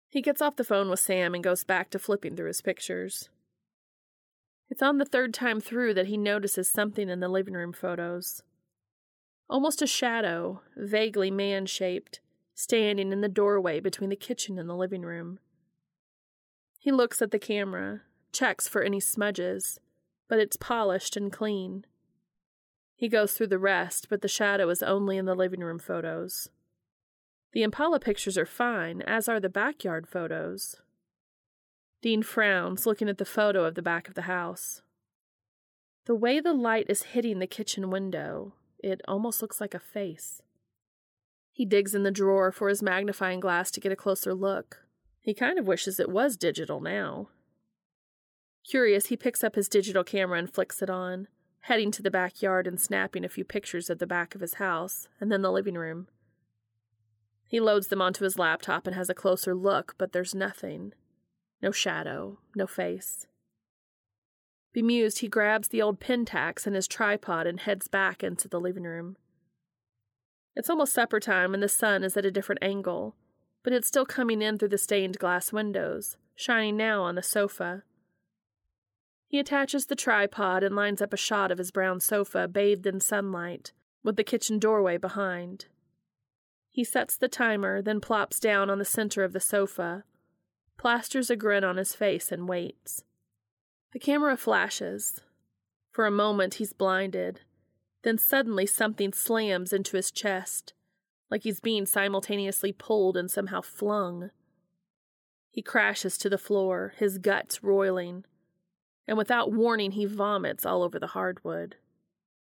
[0.10, 3.30] He gets off the phone with Sam and goes back to flipping through his pictures.
[4.70, 8.44] It's on the third time through that he notices something in the living room photos.
[9.50, 12.20] Almost a shadow, vaguely man shaped,
[12.60, 15.39] standing in the doorway between the kitchen and the living room.
[16.78, 18.01] He looks at the camera,
[18.34, 19.80] checks for any smudges,
[20.28, 21.86] but it's polished and clean.
[22.97, 26.49] He goes through the rest, but the shadow is only in the living room photos.
[27.53, 30.76] The Impala pictures are fine, as are the backyard photos.
[32.01, 34.82] Dean frowns, looking at the photo of the back of the house.
[36.07, 40.41] The way the light is hitting the kitchen window, it almost looks like a face.
[41.60, 44.86] He digs in the drawer for his magnifying glass to get a closer look.
[45.20, 47.28] He kind of wishes it was digital now.
[48.64, 51.28] Curious, he picks up his digital camera and flicks it on,
[51.64, 55.10] heading to the backyard and snapping a few pictures of the back of his house
[55.20, 56.07] and then the living room.
[57.45, 60.93] He loads them onto his laptop and has a closer look, but there's nothing.
[61.62, 63.28] No shadow, no face.
[64.72, 68.84] Bemused, he grabs the old Pentax and his tripod and heads back into the living
[68.84, 69.18] room.
[70.60, 73.16] It's almost supper time and the sun is at a different angle,
[73.64, 77.84] but it's still coming in through the stained glass windows, shining now on the sofa.
[79.26, 82.99] He attaches the tripod and lines up a shot of his brown sofa bathed in
[82.99, 83.72] sunlight,
[84.03, 85.68] with the kitchen doorway behind.
[86.70, 90.03] He sets the timer, then plops down on the center of the sofa,
[90.78, 93.05] plasters a grin on his face, and waits.
[93.93, 95.22] The camera flashes.
[95.89, 97.43] For a moment, he's blinded,
[98.04, 100.74] then suddenly something slams into his chest,
[101.30, 104.32] like he's being simultaneously pulled and somehow flung.
[105.50, 108.26] He crashes to the floor, his guts roiling,
[109.08, 111.76] and without warning, he vomits all over the hardwood.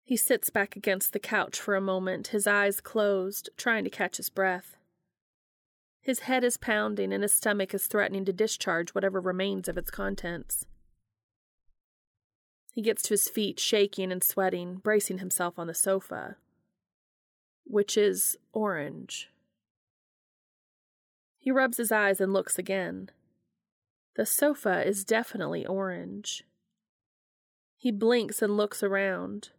[0.05, 4.19] He sits back against the couch for a moment, his eyes closed, trying to catch
[4.19, 4.77] his breath.
[6.01, 9.91] His head is pounding and his stomach is threatening to discharge whatever remains of its
[9.91, 10.67] contents.
[12.75, 16.39] He gets to his feet, shaking and sweating, bracing himself on the sofa,
[17.63, 19.31] which is orange.
[21.39, 23.11] He rubs his eyes and looks again.
[24.17, 26.43] The sofa is definitely orange.
[27.77, 29.51] He blinks and looks around.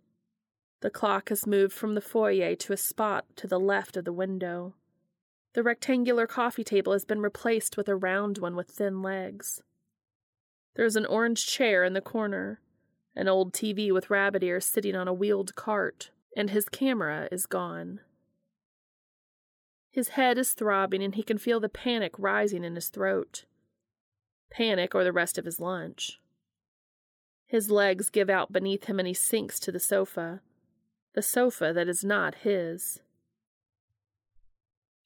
[0.82, 4.12] The clock has moved from the foyer to a spot to the left of the
[4.12, 4.74] window.
[5.54, 9.62] The rectangular coffee table has been replaced with a round one with thin legs.
[10.76, 12.60] There's an orange chair in the corner,
[13.16, 17.46] an old TV with rabbit ears sitting on a wheeled cart, and his camera is
[17.46, 18.02] gone.
[19.90, 23.46] His head is throbbing and he can feel the panic rising in his throat.
[24.52, 26.20] Panic or the rest of his lunch.
[27.46, 30.42] His legs give out beneath him and he sinks to the sofa,
[31.14, 33.00] the sofa that is not his.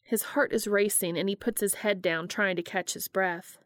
[0.02, 3.60] His heart is racing and he puts his head down, trying to catch his breath.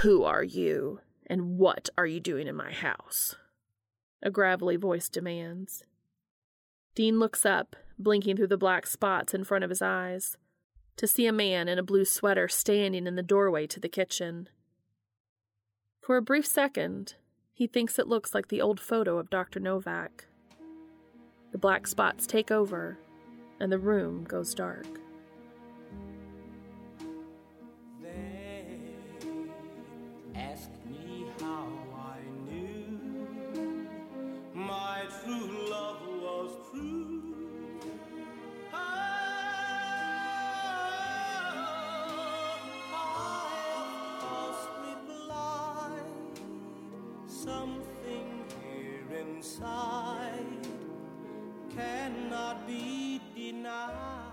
[0.00, 3.34] Who are you, and what are you doing in my house?
[4.22, 5.84] A gravelly voice demands.
[6.94, 10.36] Dean looks up, blinking through the black spots in front of his eyes,
[10.96, 14.48] to see a man in a blue sweater standing in the doorway to the kitchen.
[16.00, 17.14] For a brief second,
[17.52, 19.60] he thinks it looks like the old photo of Dr.
[19.60, 20.26] Novak.
[21.52, 22.98] The black spots take over,
[23.60, 24.86] and the room goes dark.
[35.24, 37.22] True love was true.
[44.28, 44.56] Of
[47.26, 50.66] something here inside
[51.74, 54.32] cannot be denied.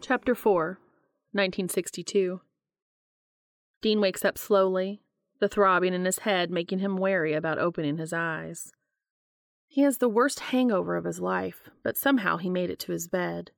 [0.00, 0.78] Chapter 4,
[1.32, 2.40] 1962.
[3.82, 5.02] Dean wakes up slowly,
[5.40, 8.72] the throbbing in his head making him wary about opening his eyes.
[9.66, 13.08] He has the worst hangover of his life, but somehow he made it to his
[13.08, 13.50] bed.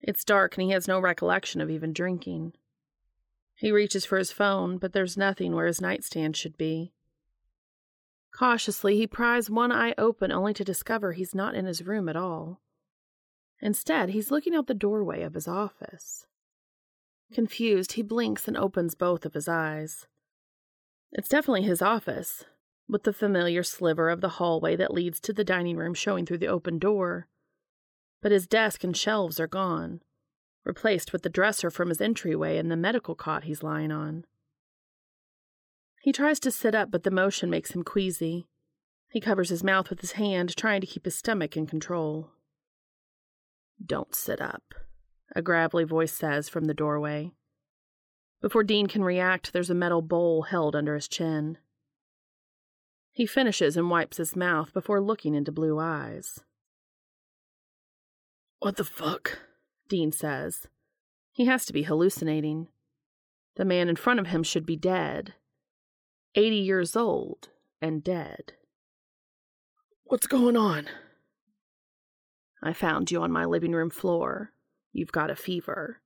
[0.00, 2.54] It's dark and he has no recollection of even drinking.
[3.54, 6.92] He reaches for his phone, but there's nothing where his nightstand should be.
[8.32, 12.16] Cautiously, he pries one eye open only to discover he's not in his room at
[12.16, 12.60] all.
[13.60, 16.26] Instead, he's looking out the doorway of his office.
[17.32, 20.06] Confused, he blinks and opens both of his eyes.
[21.12, 22.44] It's definitely his office,
[22.88, 26.38] with the familiar sliver of the hallway that leads to the dining room showing through
[26.38, 27.26] the open door.
[28.22, 30.02] But his desk and shelves are gone,
[30.64, 34.24] replaced with the dresser from his entryway and the medical cot he's lying on.
[36.02, 38.46] He tries to sit up, but the motion makes him queasy.
[39.10, 42.30] He covers his mouth with his hand, trying to keep his stomach in control.
[43.84, 44.62] Don't sit up,
[45.34, 47.32] a gravelly voice says from the doorway.
[48.40, 51.58] Before Dean can react, there's a metal bowl held under his chin.
[53.12, 56.40] He finishes and wipes his mouth before looking into blue eyes.
[58.60, 59.40] What the fuck?
[59.88, 60.66] Dean says.
[61.32, 62.68] He has to be hallucinating.
[63.56, 65.34] The man in front of him should be dead.
[66.34, 67.48] 80 years old
[67.82, 68.54] and dead.
[70.04, 70.86] What's going on?
[72.62, 74.52] I found you on my living room floor.
[74.92, 76.00] You've got a fever.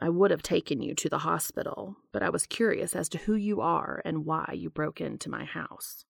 [0.00, 3.34] I would have taken you to the hospital, but I was curious as to who
[3.34, 6.06] you are and why you broke into my house.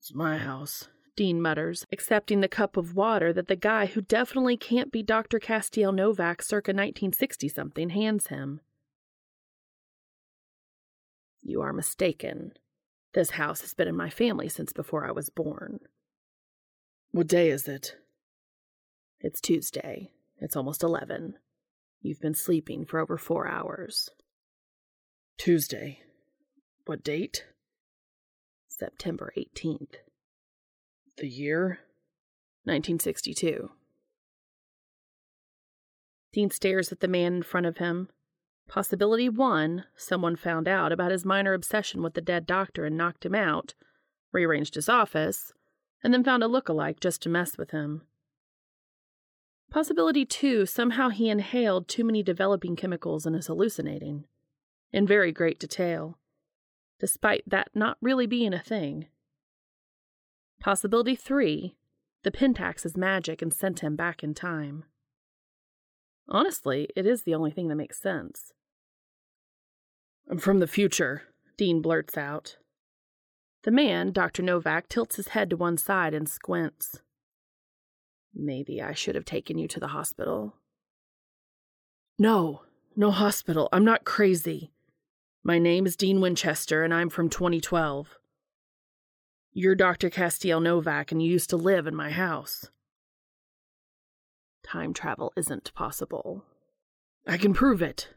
[0.00, 4.56] It's my house, Dean mutters, accepting the cup of water that the guy who definitely
[4.56, 5.38] can't be Dr.
[5.38, 8.60] Castiel Novak circa 1960 something hands him.
[11.42, 12.54] You are mistaken.
[13.14, 15.78] This house has been in my family since before I was born.
[17.12, 17.96] What day is it?
[19.20, 20.10] It's Tuesday.
[20.38, 21.34] It's almost 11.
[22.02, 24.10] You've been sleeping for over four hours.
[25.38, 26.00] Tuesday.
[26.84, 27.46] What date?
[28.66, 29.94] September 18th.
[31.18, 31.78] The year?
[32.64, 33.70] 1962.
[36.32, 38.08] Dean stares at the man in front of him.
[38.68, 43.24] Possibility one someone found out about his minor obsession with the dead doctor and knocked
[43.24, 43.74] him out,
[44.32, 45.52] rearranged his office,
[46.02, 48.02] and then found a look-alike just to mess with him.
[49.72, 54.26] Possibility two somehow he inhaled too many developing chemicals and is hallucinating,
[54.92, 56.18] in very great detail,
[57.00, 59.06] despite that not really being a thing.
[60.60, 61.74] Possibility three
[62.22, 64.84] the Pentax is magic and sent him back in time.
[66.28, 68.52] Honestly, it is the only thing that makes sense.
[70.30, 71.22] I'm from the future,
[71.56, 72.58] Dean blurts out.
[73.62, 74.42] The man, Dr.
[74.42, 77.00] Novak, tilts his head to one side and squints.
[78.34, 80.54] Maybe I should have taken you to the hospital.
[82.18, 82.62] No,
[82.96, 83.68] no hospital.
[83.72, 84.72] I'm not crazy.
[85.44, 88.18] My name is Dean Winchester, and I'm from 2012.
[89.52, 90.08] You're Dr.
[90.08, 92.70] Castiel Novak, and you used to live in my house.
[94.64, 96.44] Time travel isn't possible.
[97.26, 98.08] I can prove it.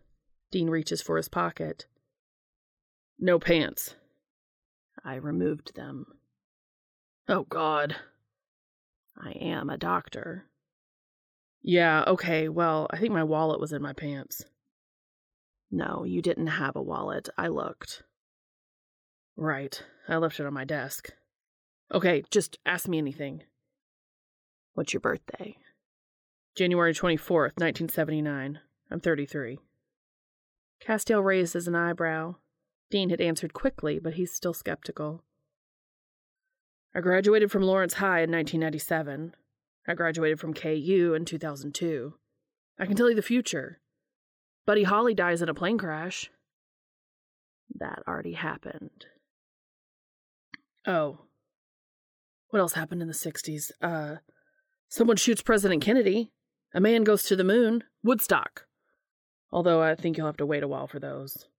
[0.52, 1.88] Dean reaches for his pocket.
[3.20, 3.96] No pants.
[5.04, 6.06] I removed them.
[7.28, 7.96] Oh, God.
[9.18, 10.46] I am a doctor.
[11.62, 14.46] Yeah, okay, well, I think my wallet was in my pants.
[15.72, 17.28] No, you didn't have a wallet.
[17.38, 18.04] I looked.
[19.36, 19.82] Right.
[20.08, 21.12] I left it on my desk.
[21.94, 23.44] Okay, just ask me anything.
[24.74, 25.58] What's your birthday?
[26.56, 28.60] January 24th, 1979.
[28.90, 29.60] I'm 33.
[30.82, 32.36] Castiel raises an eyebrow.
[32.90, 35.24] Dean had answered quickly, but he's still skeptical.
[36.96, 39.36] I graduated from Lawrence High in 1997.
[39.86, 42.14] I graduated from KU in 2002.
[42.80, 43.82] I can tell you the future.
[44.66, 46.32] Buddy Holly dies in a plane crash.
[47.78, 49.08] That already happened.
[50.88, 51.20] Oh.
[52.50, 53.72] What else happened in the 60s?
[53.82, 54.16] Uh,
[54.88, 56.32] someone shoots President Kennedy.
[56.74, 57.84] A man goes to the moon.
[58.04, 58.68] Woodstock.
[59.52, 61.50] Although I think you'll have to wait a while for those.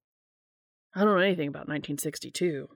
[0.95, 2.71] I don't know anything about 1962.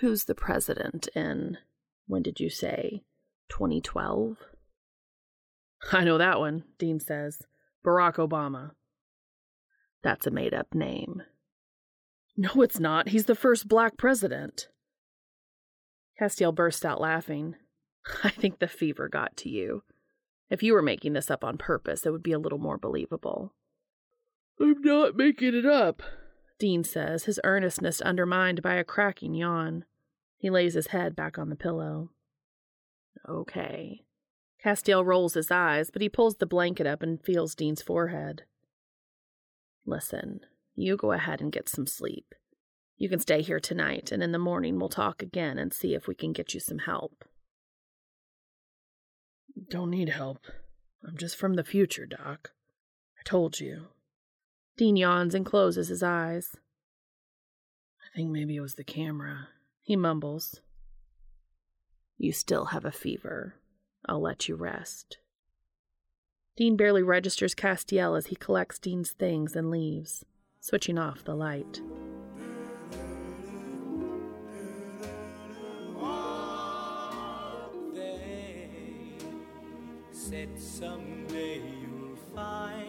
[0.00, 1.56] Who's the president in,
[2.06, 3.02] when did you say,
[3.48, 4.36] 2012?
[5.92, 7.42] I know that one, Dean says.
[7.84, 8.72] Barack Obama.
[10.02, 11.22] That's a made up name.
[12.36, 13.08] No, it's not.
[13.08, 14.68] He's the first black president.
[16.20, 17.56] Castiel burst out laughing.
[18.24, 19.82] I think the fever got to you.
[20.50, 23.54] If you were making this up on purpose, it would be a little more believable.
[24.60, 26.02] I'm not making it up,
[26.58, 29.84] Dean says, his earnestness undermined by a cracking yawn.
[30.38, 32.10] He lays his head back on the pillow.
[33.28, 34.04] Okay.
[34.62, 38.44] Castiel rolls his eyes, but he pulls the blanket up and feels Dean's forehead.
[39.84, 40.40] Listen,
[40.74, 42.34] you go ahead and get some sleep.
[42.96, 46.08] You can stay here tonight, and in the morning we'll talk again and see if
[46.08, 47.24] we can get you some help.
[49.68, 50.46] Don't need help.
[51.06, 52.52] I'm just from the future, Doc.
[53.18, 53.88] I told you.
[54.76, 56.56] Dean yawns and closes his eyes.
[58.00, 59.48] I think maybe it was the camera.
[59.80, 60.60] He mumbles.
[62.18, 63.54] You still have a fever.
[64.06, 65.18] I'll let you rest.
[66.56, 70.24] Dean barely registers Castiel as he collects Dean's things and leaves,
[70.60, 71.80] switching off the light.
[80.10, 82.85] Said someday you'll find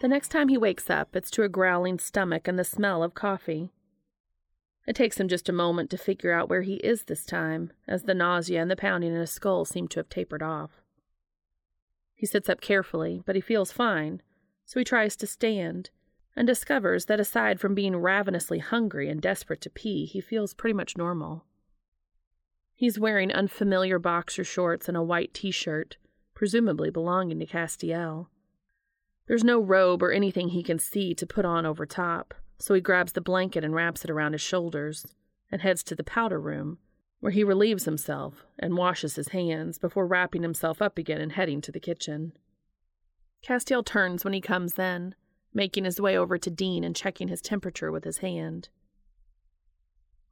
[0.00, 3.12] The next time he wakes up, it's to a growling stomach and the smell of
[3.12, 3.70] coffee.
[4.86, 8.04] It takes him just a moment to figure out where he is this time, as
[8.04, 10.80] the nausea and the pounding in his skull seem to have tapered off.
[12.14, 14.22] He sits up carefully, but he feels fine,
[14.64, 15.90] so he tries to stand,
[16.34, 20.74] and discovers that aside from being ravenously hungry and desperate to pee, he feels pretty
[20.74, 21.44] much normal.
[22.74, 25.98] He's wearing unfamiliar boxer shorts and a white t shirt,
[26.40, 28.28] presumably belonging to Castiel.
[29.28, 32.80] There's no robe or anything he can see to put on over top, so he
[32.80, 35.04] grabs the blanket and wraps it around his shoulders
[35.52, 36.78] and heads to the powder room,
[37.20, 41.60] where he relieves himself and washes his hands before wrapping himself up again and heading
[41.60, 42.32] to the kitchen.
[43.46, 45.14] Castiel turns when he comes in,
[45.52, 48.70] making his way over to Dean and checking his temperature with his hand.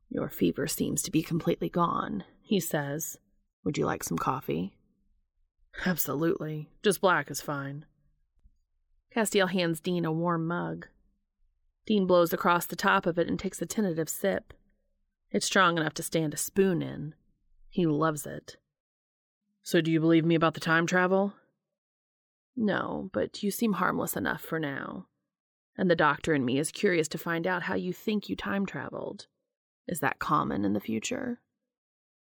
[0.09, 3.18] Your fever seems to be completely gone, he says.
[3.62, 4.77] Would you like some coffee?
[5.86, 6.68] Absolutely.
[6.82, 7.84] Just black is fine.
[9.14, 10.88] Castiel hands Dean a warm mug.
[11.86, 14.52] Dean blows across the top of it and takes a tentative sip.
[15.30, 17.14] It's strong enough to stand a spoon in.
[17.70, 18.56] He loves it.
[19.62, 21.34] So, do you believe me about the time travel?
[22.56, 25.06] No, but you seem harmless enough for now.
[25.76, 28.66] And the doctor in me is curious to find out how you think you time
[28.66, 29.26] traveled.
[29.86, 31.40] Is that common in the future?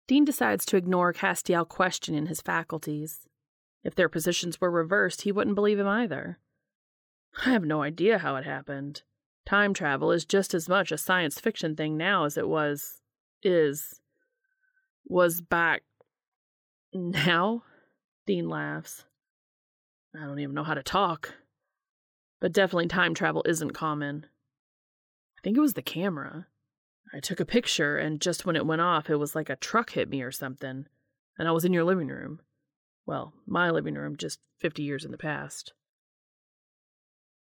[0.08, 3.29] Dean decides to ignore Castiel questioning his faculties.
[3.84, 6.40] If their positions were reversed, he wouldn't believe him either.
[7.46, 9.04] I have no idea how it happened.
[9.46, 13.02] Time travel is just as much a science fiction thing now as it was.
[13.42, 14.00] is.
[15.06, 15.84] was back.
[16.94, 17.64] now?
[18.26, 19.06] Dean laughs.
[20.16, 21.34] I don't even know how to talk.
[22.40, 24.26] But definitely time travel isn't common.
[25.38, 26.48] I think it was the camera.
[27.14, 29.92] I took a picture, and just when it went off, it was like a truck
[29.92, 30.86] hit me or something,
[31.38, 32.42] and I was in your living room.
[33.06, 35.74] Well, my living room, just 50 years in the past.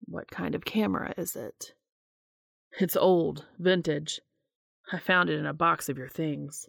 [0.06, 1.74] What kind of camera is it?
[2.80, 4.20] It's old, vintage.
[4.92, 6.68] I found it in a box of your things.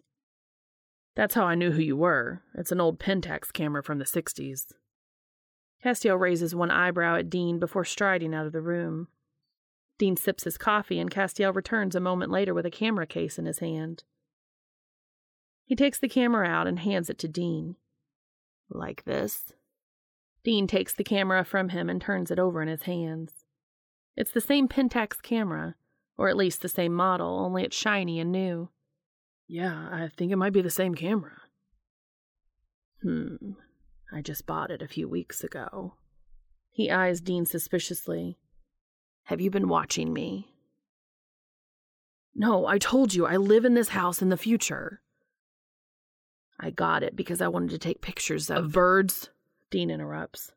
[1.15, 2.43] That's how I knew who you were.
[2.55, 4.71] It's an old Pentax camera from the 60s.
[5.83, 9.07] Castiel raises one eyebrow at Dean before striding out of the room.
[9.97, 13.45] Dean sips his coffee, and Castiel returns a moment later with a camera case in
[13.45, 14.03] his hand.
[15.65, 17.75] He takes the camera out and hands it to Dean.
[18.69, 19.53] Like this?
[20.43, 23.45] Dean takes the camera from him and turns it over in his hands.
[24.15, 25.75] It's the same Pentax camera,
[26.17, 28.69] or at least the same model, only it's shiny and new.
[29.47, 31.41] Yeah, I think it might be the same camera.
[33.01, 33.53] Hmm.
[34.11, 35.95] I just bought it a few weeks ago.
[36.71, 38.37] He eyes Dean suspiciously.
[39.25, 40.53] Have you been watching me?
[42.33, 45.01] No, I told you I live in this house in the future.
[46.59, 49.29] I got it because I wanted to take pictures of, Of birds?
[49.69, 50.51] Dean interrupts.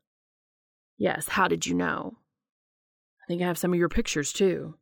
[0.97, 2.17] Yes, how did you know?
[3.23, 4.75] I think I have some of your pictures too.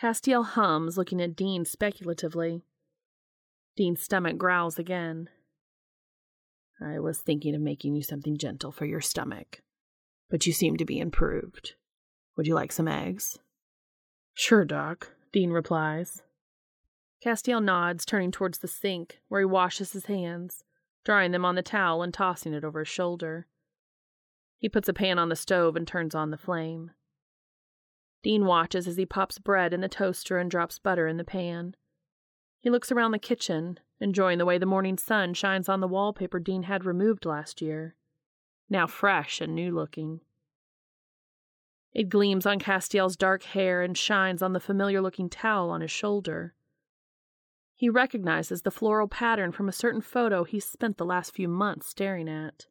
[0.00, 2.64] Castiel hums, looking at Dean speculatively.
[3.76, 5.28] Dean's stomach growls again.
[6.82, 9.60] I was thinking of making you something gentle for your stomach,
[10.30, 11.74] but you seem to be improved.
[12.36, 13.38] Would you like some eggs?
[14.34, 16.22] Sure, Doc, Dean replies.
[17.22, 20.64] Castiel nods, turning towards the sink, where he washes his hands,
[21.04, 23.46] drying them on the towel and tossing it over his shoulder.
[24.58, 26.92] He puts a pan on the stove and turns on the flame.
[28.22, 31.74] Dean watches as he pops bread in the toaster and drops butter in the pan.
[32.60, 36.38] He looks around the kitchen, enjoying the way the morning sun shines on the wallpaper
[36.38, 37.96] Dean had removed last year,
[38.68, 40.20] now fresh and new looking.
[41.92, 45.90] It gleams on Castiel's dark hair and shines on the familiar looking towel on his
[45.90, 46.54] shoulder.
[47.80, 51.86] He recognizes the floral pattern from a certain photo he's spent the last few months
[51.86, 52.66] staring at.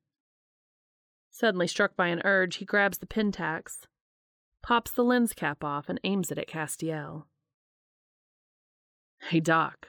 [1.31, 3.87] Suddenly struck by an urge, he grabs the Pentax,
[4.61, 7.23] pops the lens cap off, and aims it at Castiel.
[9.31, 9.87] Hey, Doc,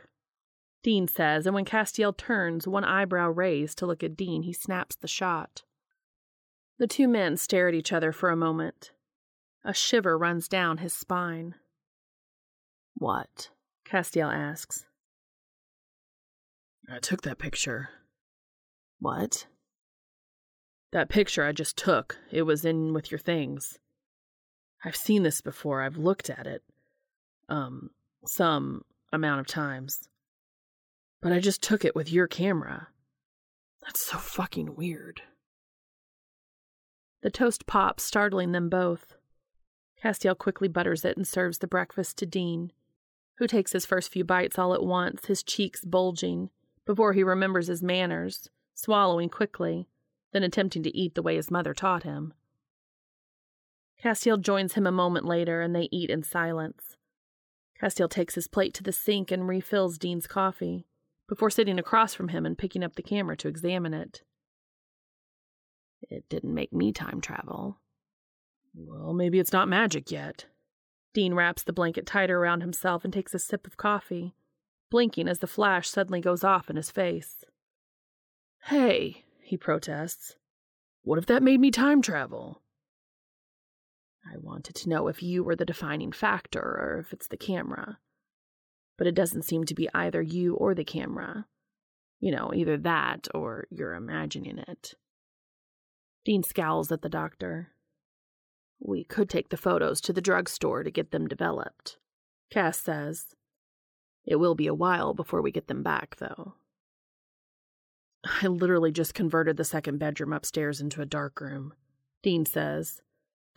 [0.82, 4.96] Dean says, and when Castiel turns, one eyebrow raised to look at Dean, he snaps
[4.96, 5.64] the shot.
[6.78, 8.92] The two men stare at each other for a moment.
[9.66, 11.56] A shiver runs down his spine.
[12.94, 13.50] What?
[13.84, 14.86] Castiel asks.
[16.92, 17.90] I took that picture.
[18.98, 19.46] What?
[20.92, 23.78] That picture I just took, it was in with your things.
[24.84, 25.82] I've seen this before.
[25.82, 26.62] I've looked at it.
[27.48, 27.90] Um,
[28.26, 28.82] some
[29.12, 30.08] amount of times.
[31.20, 32.88] But I just took it with your camera.
[33.82, 35.22] That's so fucking weird.
[37.22, 39.14] The toast pops, startling them both.
[40.02, 42.72] Castiel quickly butters it and serves the breakfast to Dean,
[43.36, 46.50] who takes his first few bites all at once, his cheeks bulging,
[46.86, 49.88] before he remembers his manners, swallowing quickly,
[50.32, 52.32] then attempting to eat the way his mother taught him.
[54.02, 56.96] Castiel joins him a moment later, and they eat in silence.
[57.80, 60.86] Castiel takes his plate to the sink and refills Dean's coffee,
[61.28, 64.22] before sitting across from him and picking up the camera to examine it.
[66.02, 67.78] It didn't make me time travel.
[68.74, 70.46] Well, maybe it's not magic yet.
[71.12, 74.34] Dean wraps the blanket tighter around himself and takes a sip of coffee,
[74.90, 77.44] blinking as the flash suddenly goes off in his face.
[78.64, 80.36] Hey, he protests.
[81.02, 82.60] What if that made me time travel?
[84.30, 87.98] I wanted to know if you were the defining factor or if it's the camera.
[88.98, 91.46] But it doesn't seem to be either you or the camera.
[92.18, 94.94] You know, either that or you're imagining it.
[96.24, 97.70] Dean scowls at the doctor.
[98.78, 101.96] We could take the photos to the drugstore to get them developed,
[102.50, 103.34] Cass says.
[104.30, 106.54] It will be a while before we get them back, though.
[108.24, 111.74] I literally just converted the second bedroom upstairs into a dark room,
[112.22, 113.02] Dean says.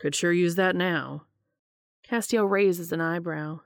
[0.00, 1.26] Could sure use that now.
[2.10, 3.60] Castiel raises an eyebrow.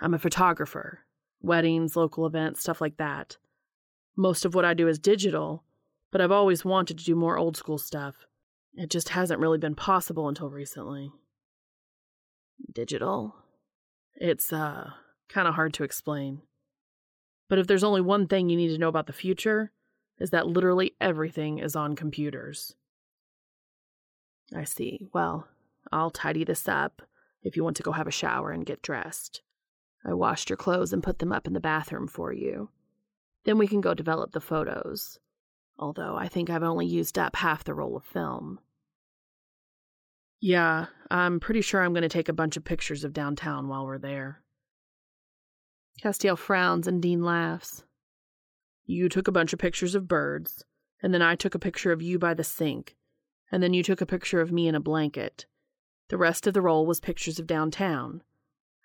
[0.00, 1.00] I'm a photographer.
[1.42, 3.36] Weddings, local events, stuff like that.
[4.16, 5.64] Most of what I do is digital,
[6.12, 8.24] but I've always wanted to do more old school stuff.
[8.74, 11.10] It just hasn't really been possible until recently.
[12.72, 13.34] Digital?
[14.14, 14.90] It's, uh,
[15.28, 16.42] kind of hard to explain.
[17.48, 19.70] But if there's only one thing you need to know about the future,
[20.18, 22.74] is that literally everything is on computers.
[24.54, 25.08] I see.
[25.12, 25.46] Well,
[25.92, 27.02] I'll tidy this up
[27.42, 29.42] if you want to go have a shower and get dressed.
[30.04, 32.70] I washed your clothes and put them up in the bathroom for you.
[33.44, 35.18] Then we can go develop the photos.
[35.78, 38.58] Although I think I've only used up half the roll of film.
[40.40, 43.86] Yeah, I'm pretty sure I'm going to take a bunch of pictures of downtown while
[43.86, 44.42] we're there.
[46.02, 47.84] Castiel frowns and Dean laughs.
[48.86, 50.64] You took a bunch of pictures of birds.
[51.02, 52.96] And then I took a picture of you by the sink.
[53.52, 55.46] And then you took a picture of me in a blanket.
[56.08, 58.22] The rest of the roll was pictures of downtown.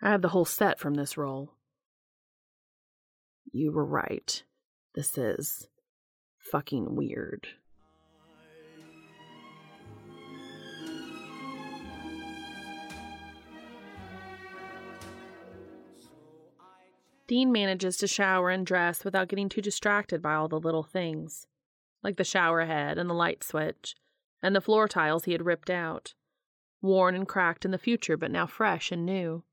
[0.01, 1.53] I have the whole set from this roll.
[3.51, 4.43] You were right.
[4.93, 5.67] This is
[6.37, 7.47] fucking weird.
[17.27, 21.47] Dean manages to shower and dress without getting too distracted by all the little things,
[22.03, 23.95] like the shower head and the light switch,
[24.41, 26.13] and the floor tiles he had ripped out,
[26.81, 29.43] worn and cracked in the future, but now fresh and new.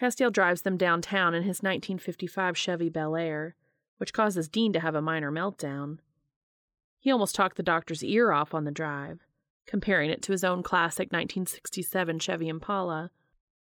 [0.00, 3.56] Castiel drives them downtown in his 1955 Chevy Bel Air,
[3.96, 5.98] which causes Dean to have a minor meltdown.
[7.00, 9.20] He almost talked the doctor's ear off on the drive,
[9.66, 13.10] comparing it to his own classic 1967 Chevy Impala,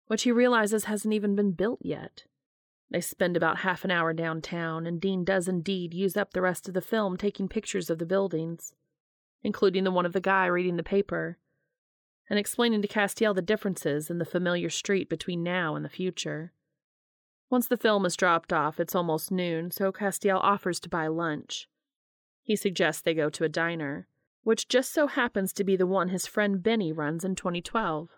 [0.08, 2.24] which he realizes hasn't even been built yet.
[2.92, 6.68] They spend about half an hour downtown, and Dean does indeed use up the rest
[6.68, 8.74] of the film taking pictures of the buildings,
[9.42, 11.38] including the one of the guy reading the paper,
[12.30, 16.52] and explaining to Castiel the differences in the familiar street between now and the future.
[17.50, 21.70] Once the film is dropped off, it's almost noon, so Castiel offers to buy lunch.
[22.44, 24.08] He suggests they go to a diner,
[24.44, 28.10] which just so happens to be the one his friend Benny runs in 2012.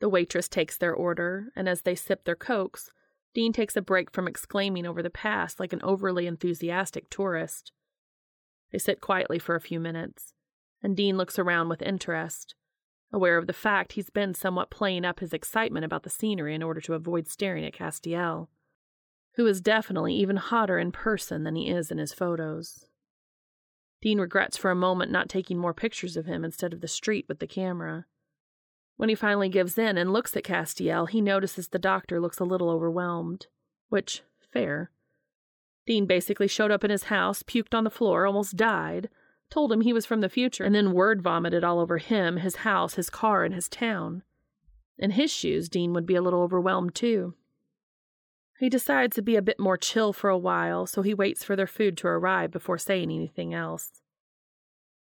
[0.00, 2.92] The waitress takes their order, and as they sip their cokes,
[3.34, 7.72] Dean takes a break from exclaiming over the past like an overly enthusiastic tourist.
[8.72, 10.34] They sit quietly for a few minutes,
[10.82, 12.54] and Dean looks around with interest,
[13.12, 16.62] aware of the fact he's been somewhat playing up his excitement about the scenery in
[16.62, 18.48] order to avoid staring at Castiel,
[19.34, 22.86] who is definitely even hotter in person than he is in his photos.
[24.02, 27.26] Dean regrets for a moment not taking more pictures of him instead of the street
[27.28, 28.06] with the camera.
[29.00, 32.44] When he finally gives in and looks at Castiel, he notices the doctor looks a
[32.44, 33.46] little overwhelmed.
[33.88, 34.20] Which,
[34.52, 34.90] fair.
[35.86, 39.08] Dean basically showed up in his house, puked on the floor, almost died,
[39.48, 42.56] told him he was from the future, and then word vomited all over him, his
[42.56, 44.22] house, his car, and his town.
[44.98, 47.32] In his shoes, Dean would be a little overwhelmed too.
[48.58, 51.56] He decides to be a bit more chill for a while, so he waits for
[51.56, 54.02] their food to arrive before saying anything else.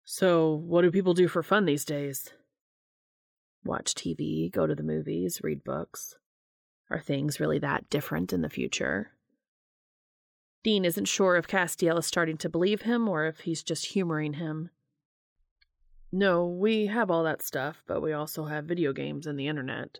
[0.04, 2.34] So, what do people do for fun these days?
[3.66, 6.16] Watch TV, go to the movies, read books.
[6.90, 9.12] Are things really that different in the future?
[10.64, 14.34] Dean isn't sure if Castiel is starting to believe him or if he's just humoring
[14.34, 14.70] him.
[16.12, 20.00] No, we have all that stuff, but we also have video games and the internet.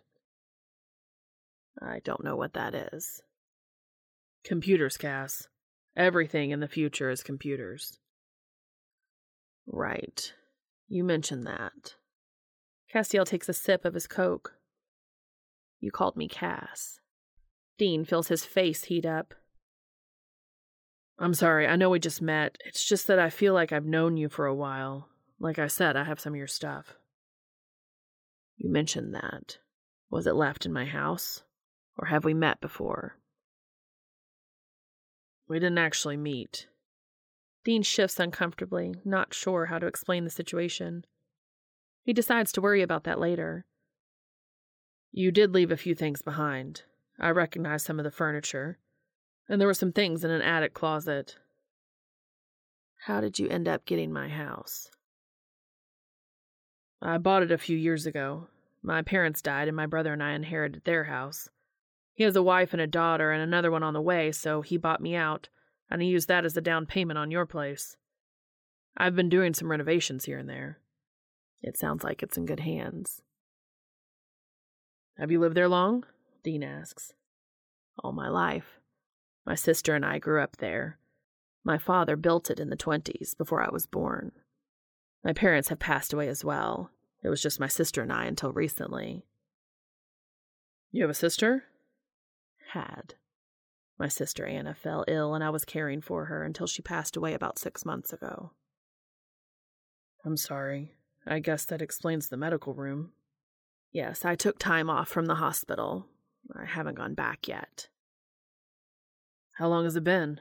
[1.82, 3.22] I don't know what that is.
[4.44, 5.48] Computers, Cass.
[5.96, 7.98] Everything in the future is computers.
[9.66, 10.32] Right.
[10.88, 11.94] You mentioned that.
[12.94, 14.54] Castiel takes a sip of his coke.
[15.80, 17.00] You called me Cass.
[17.76, 19.34] Dean feels his face heat up.
[21.18, 22.56] I'm sorry, I know we just met.
[22.64, 25.08] It's just that I feel like I've known you for a while.
[25.40, 26.94] Like I said, I have some of your stuff.
[28.56, 29.58] You mentioned that.
[30.10, 31.42] Was it left in my house?
[31.98, 33.16] Or have we met before?
[35.48, 36.68] We didn't actually meet.
[37.64, 41.04] Dean shifts uncomfortably, not sure how to explain the situation.
[42.04, 43.64] He decides to worry about that later.
[45.10, 46.82] You did leave a few things behind.
[47.18, 48.78] I recognize some of the furniture.
[49.48, 51.36] And there were some things in an attic closet.
[53.06, 54.90] How did you end up getting my house?
[57.00, 58.48] I bought it a few years ago.
[58.82, 61.48] My parents died, and my brother and I inherited their house.
[62.14, 64.76] He has a wife and a daughter, and another one on the way, so he
[64.76, 65.48] bought me out,
[65.90, 67.96] and he used that as the down payment on your place.
[68.96, 70.80] I've been doing some renovations here and there.
[71.64, 73.22] It sounds like it's in good hands.
[75.16, 76.04] Have you lived there long?
[76.42, 77.14] Dean asks.
[77.98, 78.80] All my life.
[79.46, 80.98] My sister and I grew up there.
[81.64, 84.32] My father built it in the 20s, before I was born.
[85.24, 86.90] My parents have passed away as well.
[87.22, 89.24] It was just my sister and I until recently.
[90.92, 91.64] You have a sister?
[92.72, 93.14] Had.
[93.98, 97.32] My sister Anna fell ill, and I was caring for her until she passed away
[97.32, 98.52] about six months ago.
[100.26, 100.92] I'm sorry.
[101.26, 103.12] I guess that explains the medical room.
[103.92, 106.06] Yes, I took time off from the hospital.
[106.54, 107.88] I haven't gone back yet.
[109.52, 110.40] How long has it been?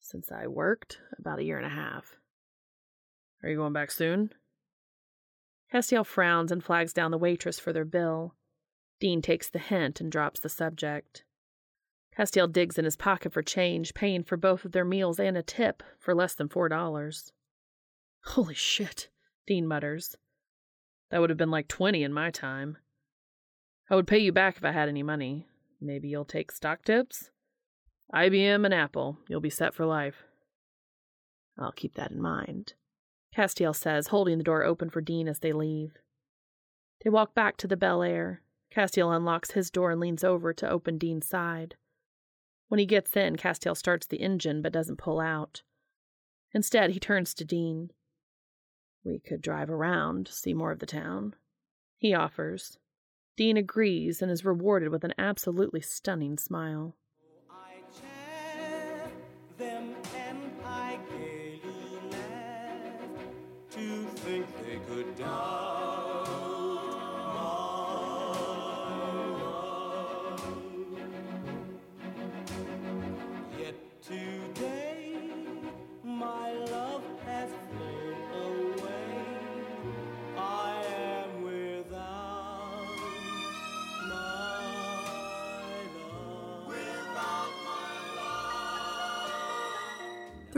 [0.00, 2.16] Since I worked, about a year and a half.
[3.42, 4.30] Are you going back soon?
[5.72, 8.34] Castiel frowns and flags down the waitress for their bill.
[9.00, 11.24] Dean takes the hint and drops the subject.
[12.16, 15.42] Castiel digs in his pocket for change, paying for both of their meals and a
[15.42, 17.32] tip for less than four dollars.
[18.26, 19.08] Holy shit.
[19.46, 20.16] Dean mutters.
[21.10, 22.78] That would have been like 20 in my time.
[23.90, 25.46] I would pay you back if I had any money.
[25.80, 27.30] Maybe you'll take stock tips?
[28.12, 29.18] IBM and Apple.
[29.28, 30.24] You'll be set for life.
[31.58, 32.74] I'll keep that in mind,
[33.36, 35.92] Castiel says, holding the door open for Dean as they leave.
[37.02, 38.42] They walk back to the Bel Air.
[38.74, 41.76] Castiel unlocks his door and leans over to open Dean's side.
[42.68, 45.62] When he gets in, Castiel starts the engine but doesn't pull out.
[46.52, 47.90] Instead, he turns to Dean.
[49.04, 51.34] We could drive around, see more of the town.
[51.98, 52.78] He offers.
[53.36, 56.96] Dean agrees and is rewarded with an absolutely stunning smile.
[64.24, 65.83] Think they could doubt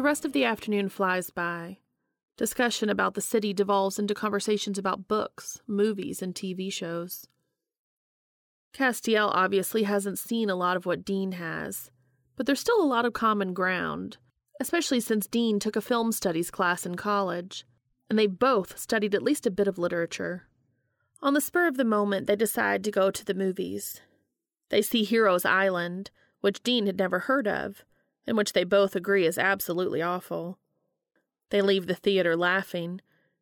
[0.07, 1.79] rest of the afternoon flies by.
[2.37, 7.27] Discussion about the city devolves into conversations about books, movies, and TV shows.
[8.73, 11.91] Castiel obviously hasn't seen a lot of what Dean has,
[12.37, 14.19] but there's still a lot of common ground,
[14.61, 17.67] especially since Dean took a film studies class in college,
[18.09, 20.47] and they both studied at least a bit of literature.
[21.21, 24.03] On the spur of the moment, they decide to go to the movies.
[24.69, 26.13] They see Heroes Island,
[26.43, 27.83] which Dean had never heard of,
[28.27, 30.59] and which they both agree is absolutely awful.
[31.51, 33.01] They leave the theater laughing,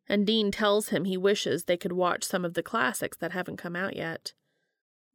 [0.08, 3.56] and Dean tells him he wishes they could watch some of the classics that haven't
[3.56, 4.34] come out yet.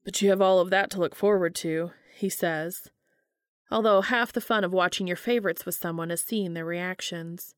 [0.04, 2.90] But you have all of that to look forward to, he says.
[3.70, 7.54] Although half the fun of watching your favorites with someone is seeing their reactions.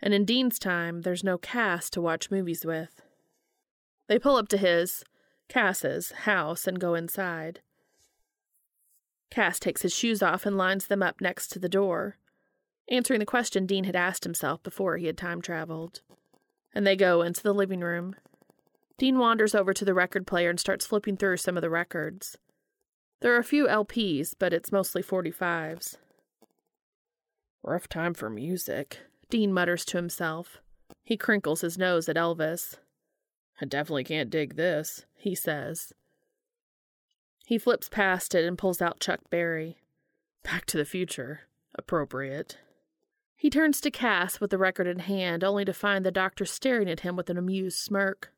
[0.00, 3.02] And in Dean's time, there's no Cass to watch movies with.
[4.06, 5.04] They pull up to his,
[5.48, 7.60] Cass's, house and go inside.
[9.30, 12.18] Cass takes his shoes off and lines them up next to the door,
[12.90, 16.00] answering the question Dean had asked himself before he had time traveled.
[16.74, 18.14] And they go into the living room.
[18.98, 22.36] Dean wanders over to the record player and starts flipping through some of the records.
[23.20, 25.96] There are a few LPs, but it's mostly 45s.
[27.62, 28.98] Rough time for music,
[29.30, 30.58] Dean mutters to himself.
[31.04, 32.76] He crinkles his nose at Elvis.
[33.60, 35.92] I definitely can't dig this, he says.
[37.48, 39.78] He flips past it and pulls out Chuck Berry.
[40.44, 41.44] Back to the Future.
[41.74, 42.58] Appropriate.
[43.36, 46.90] He turns to Cass with the record in hand, only to find the doctor staring
[46.90, 48.34] at him with an amused smirk.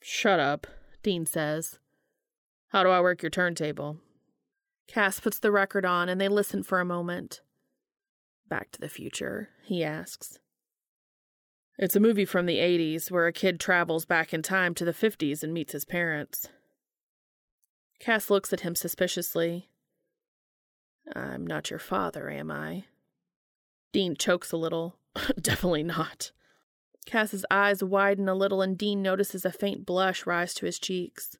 [0.00, 0.68] Shut up,
[1.02, 1.80] Dean says.
[2.68, 3.96] How do I work your turntable?
[4.86, 7.40] Cass puts the record on and they listen for a moment.
[8.48, 10.38] Back to the Future, he asks.
[11.78, 14.92] It's a movie from the 80s where a kid travels back in time to the
[14.92, 16.48] 50s and meets his parents.
[18.02, 19.68] Cass looks at him suspiciously.
[21.14, 22.86] I'm not your father, am I?
[23.92, 24.96] Dean chokes a little.
[25.40, 26.32] Definitely not.
[27.06, 31.38] Cass's eyes widen a little, and Dean notices a faint blush rise to his cheeks.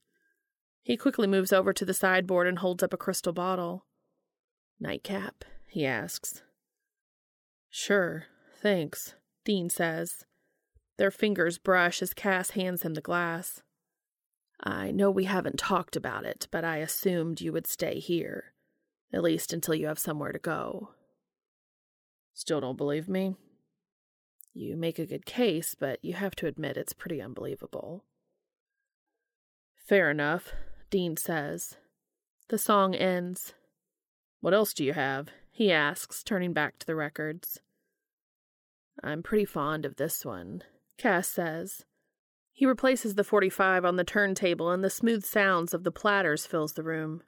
[0.84, 3.84] He quickly moves over to the sideboard and holds up a crystal bottle.
[4.78, 5.44] Nightcap?
[5.66, 6.42] he asks.
[7.70, 8.26] Sure,
[8.60, 9.14] thanks,
[9.44, 10.26] Dean says.
[10.96, 13.62] Their fingers brush as Cass hands him the glass.
[14.62, 18.52] I know we haven't talked about it, but I assumed you would stay here,
[19.12, 20.90] at least until you have somewhere to go.
[22.34, 23.34] Still don't believe me?
[24.54, 28.04] You make a good case, but you have to admit it's pretty unbelievable.
[29.74, 30.52] Fair enough,
[30.90, 31.76] Dean says.
[32.48, 33.54] The song ends.
[34.40, 35.28] What else do you have?
[35.52, 37.60] he asks, turning back to the records.
[39.04, 40.62] I'm pretty fond of this one,
[40.96, 41.84] Cass says.
[42.52, 46.74] He replaces the 45 on the turntable, and the smooth sounds of the platters fills
[46.74, 47.22] the room.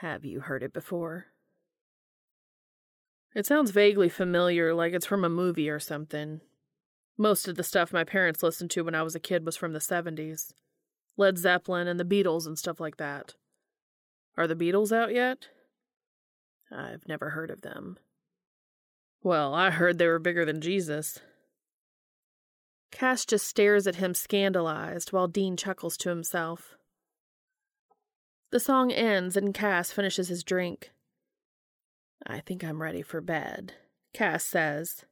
[0.00, 1.26] Have you heard it before?
[3.34, 6.40] It sounds vaguely familiar, like it's from a movie or something.
[7.16, 9.72] Most of the stuff my parents listened to when I was a kid was from
[9.72, 10.52] the 70s
[11.16, 13.34] Led Zeppelin and the Beatles and stuff like that.
[14.36, 15.48] Are the Beatles out yet?
[16.70, 17.98] I've never heard of them.
[19.22, 21.18] Well, I heard they were bigger than Jesus.
[22.90, 26.76] Cass just stares at him scandalized while Dean chuckles to himself.
[28.50, 30.90] The song ends and Cass finishes his drink.
[32.26, 33.74] I think I'm ready for bed,
[34.14, 35.04] Cass says.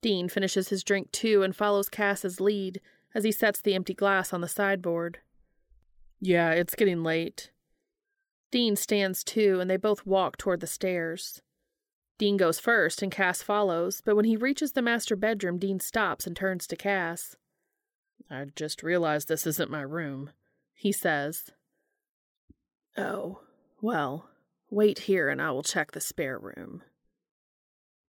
[0.00, 2.80] Dean finishes his drink too and follows Cass's lead
[3.14, 5.18] as he sets the empty glass on the sideboard.
[6.20, 7.50] Yeah, it's getting late.
[8.52, 11.42] Dean stands too, and they both walk toward the stairs.
[12.22, 16.24] Dean goes first and Cass follows, but when he reaches the master bedroom, Dean stops
[16.24, 17.34] and turns to Cass.
[18.30, 20.30] I just realized this isn't my room,
[20.72, 21.50] he says.
[22.96, 23.40] Oh,
[23.80, 24.28] well,
[24.70, 26.84] wait here and I will check the spare room.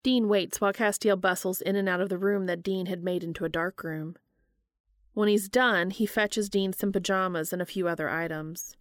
[0.02, 3.24] Dean waits while Castiel bustles in and out of the room that Dean had made
[3.24, 4.16] into a dark room.
[5.14, 8.76] When he's done, he fetches Dean some pajamas and a few other items.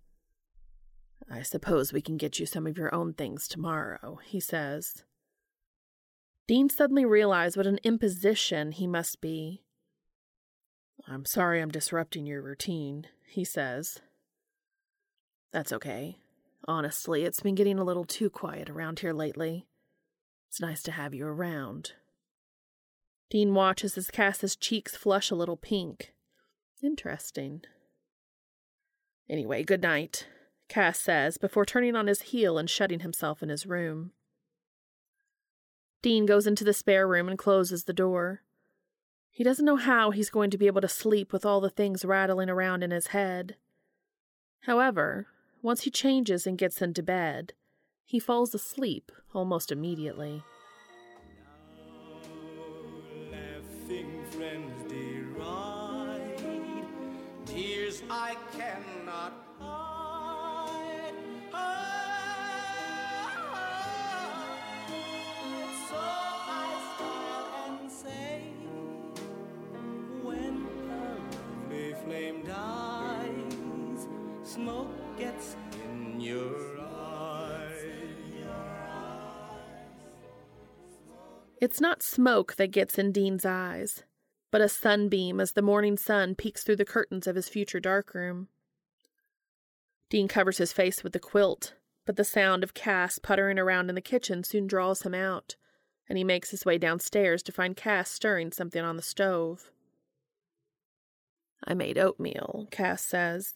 [1.31, 5.05] I suppose we can get you some of your own things tomorrow, he says.
[6.51, 9.63] Dean suddenly realized what an imposition he must be.
[11.07, 13.99] I'm sorry I'm disrupting your routine, he says.
[15.53, 16.17] That's okay.
[16.67, 19.65] Honestly, it's been getting a little too quiet around here lately.
[20.49, 21.93] It's nice to have you around.
[23.29, 26.11] Dean watches as Cass's cheeks flush a little pink.
[26.83, 27.61] Interesting.
[29.29, 30.27] Anyway, good night,
[30.67, 34.11] Cass says before turning on his heel and shutting himself in his room.
[36.01, 38.41] Dean goes into the spare room and closes the door.
[39.29, 42.03] He doesn't know how he's going to be able to sleep with all the things
[42.03, 43.55] rattling around in his head.
[44.61, 45.27] However,
[45.61, 47.53] once he changes and gets into bed,
[48.03, 50.43] he falls asleep almost immediately.
[81.61, 84.03] It's not smoke that gets in Dean's eyes,
[84.49, 88.47] but a sunbeam as the morning sun peeks through the curtains of his future darkroom.
[90.09, 91.75] Dean covers his face with the quilt,
[92.07, 95.55] but the sound of Cass puttering around in the kitchen soon draws him out,
[96.09, 99.71] and he makes his way downstairs to find Cass stirring something on the stove.
[101.63, 103.53] I made oatmeal, Cass says,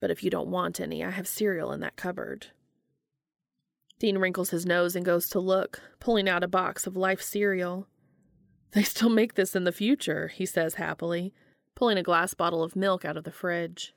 [0.00, 2.48] but if you don't want any, I have cereal in that cupboard.
[4.02, 7.86] Dean wrinkles his nose and goes to look, pulling out a box of Life cereal.
[8.72, 11.32] They still make this in the future, he says happily,
[11.76, 13.94] pulling a glass bottle of milk out of the fridge.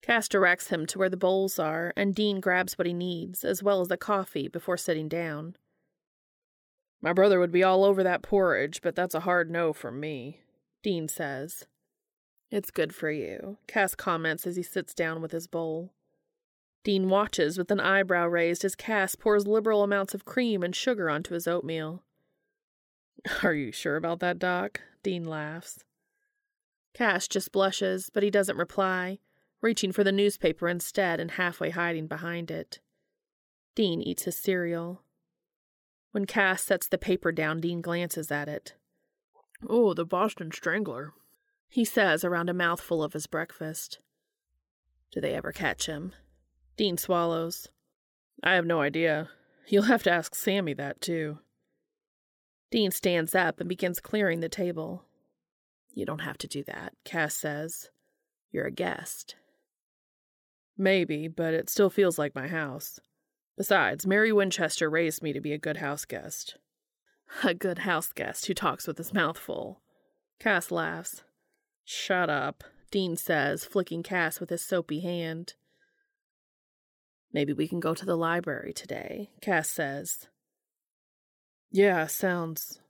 [0.00, 3.62] Cass directs him to where the bowls are, and Dean grabs what he needs, as
[3.62, 5.56] well as the coffee, before sitting down.
[7.02, 10.40] My brother would be all over that porridge, but that's a hard no from me,
[10.82, 11.66] Dean says.
[12.50, 15.92] It's good for you, Cass comments as he sits down with his bowl.
[16.84, 21.08] Dean watches with an eyebrow raised as Cass pours liberal amounts of cream and sugar
[21.08, 22.02] onto his oatmeal.
[23.42, 24.80] Are you sure about that, Doc?
[25.02, 25.84] Dean laughs.
[26.94, 29.18] Cass just blushes, but he doesn't reply,
[29.60, 32.80] reaching for the newspaper instead and halfway hiding behind it.
[33.74, 35.02] Dean eats his cereal.
[36.10, 38.74] When Cass sets the paper down, Dean glances at it.
[39.66, 41.14] Oh, the Boston Strangler,
[41.68, 44.00] he says around a mouthful of his breakfast.
[45.10, 46.12] Do they ever catch him?
[46.76, 47.68] Dean swallows.
[48.42, 49.28] I have no idea.
[49.66, 51.38] You'll have to ask Sammy that, too.
[52.70, 55.04] Dean stands up and begins clearing the table.
[55.94, 57.90] You don't have to do that, Cass says.
[58.50, 59.36] You're a guest.
[60.78, 62.98] Maybe, but it still feels like my house.
[63.56, 66.56] Besides, Mary Winchester raised me to be a good house guest.
[67.44, 69.82] A good house guest who talks with his mouth full.
[70.40, 71.22] Cass laughs.
[71.84, 75.54] Shut up, Dean says, flicking Cass with his soapy hand.
[77.32, 80.28] Maybe we can go to the library today, Cass says.
[81.70, 82.80] Yeah, sounds.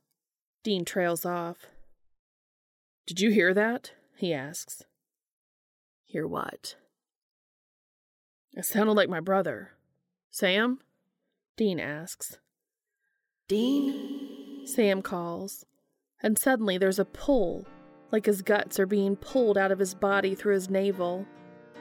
[0.63, 1.67] Dean trails off.
[3.07, 3.91] Did you hear that?
[4.17, 4.83] he asks.
[6.05, 6.75] Hear what?
[8.53, 9.71] It sounded like my brother.
[10.31, 10.79] Sam?
[11.57, 12.37] Dean asks.
[13.47, 14.65] Dean?
[14.65, 15.65] Sam calls,
[16.21, 17.65] and suddenly there's a pull,
[18.11, 21.25] like his guts are being pulled out of his body through his navel,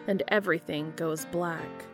[0.07, 1.85] and everything goes black.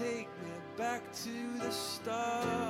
[0.00, 2.69] Take me back to the start.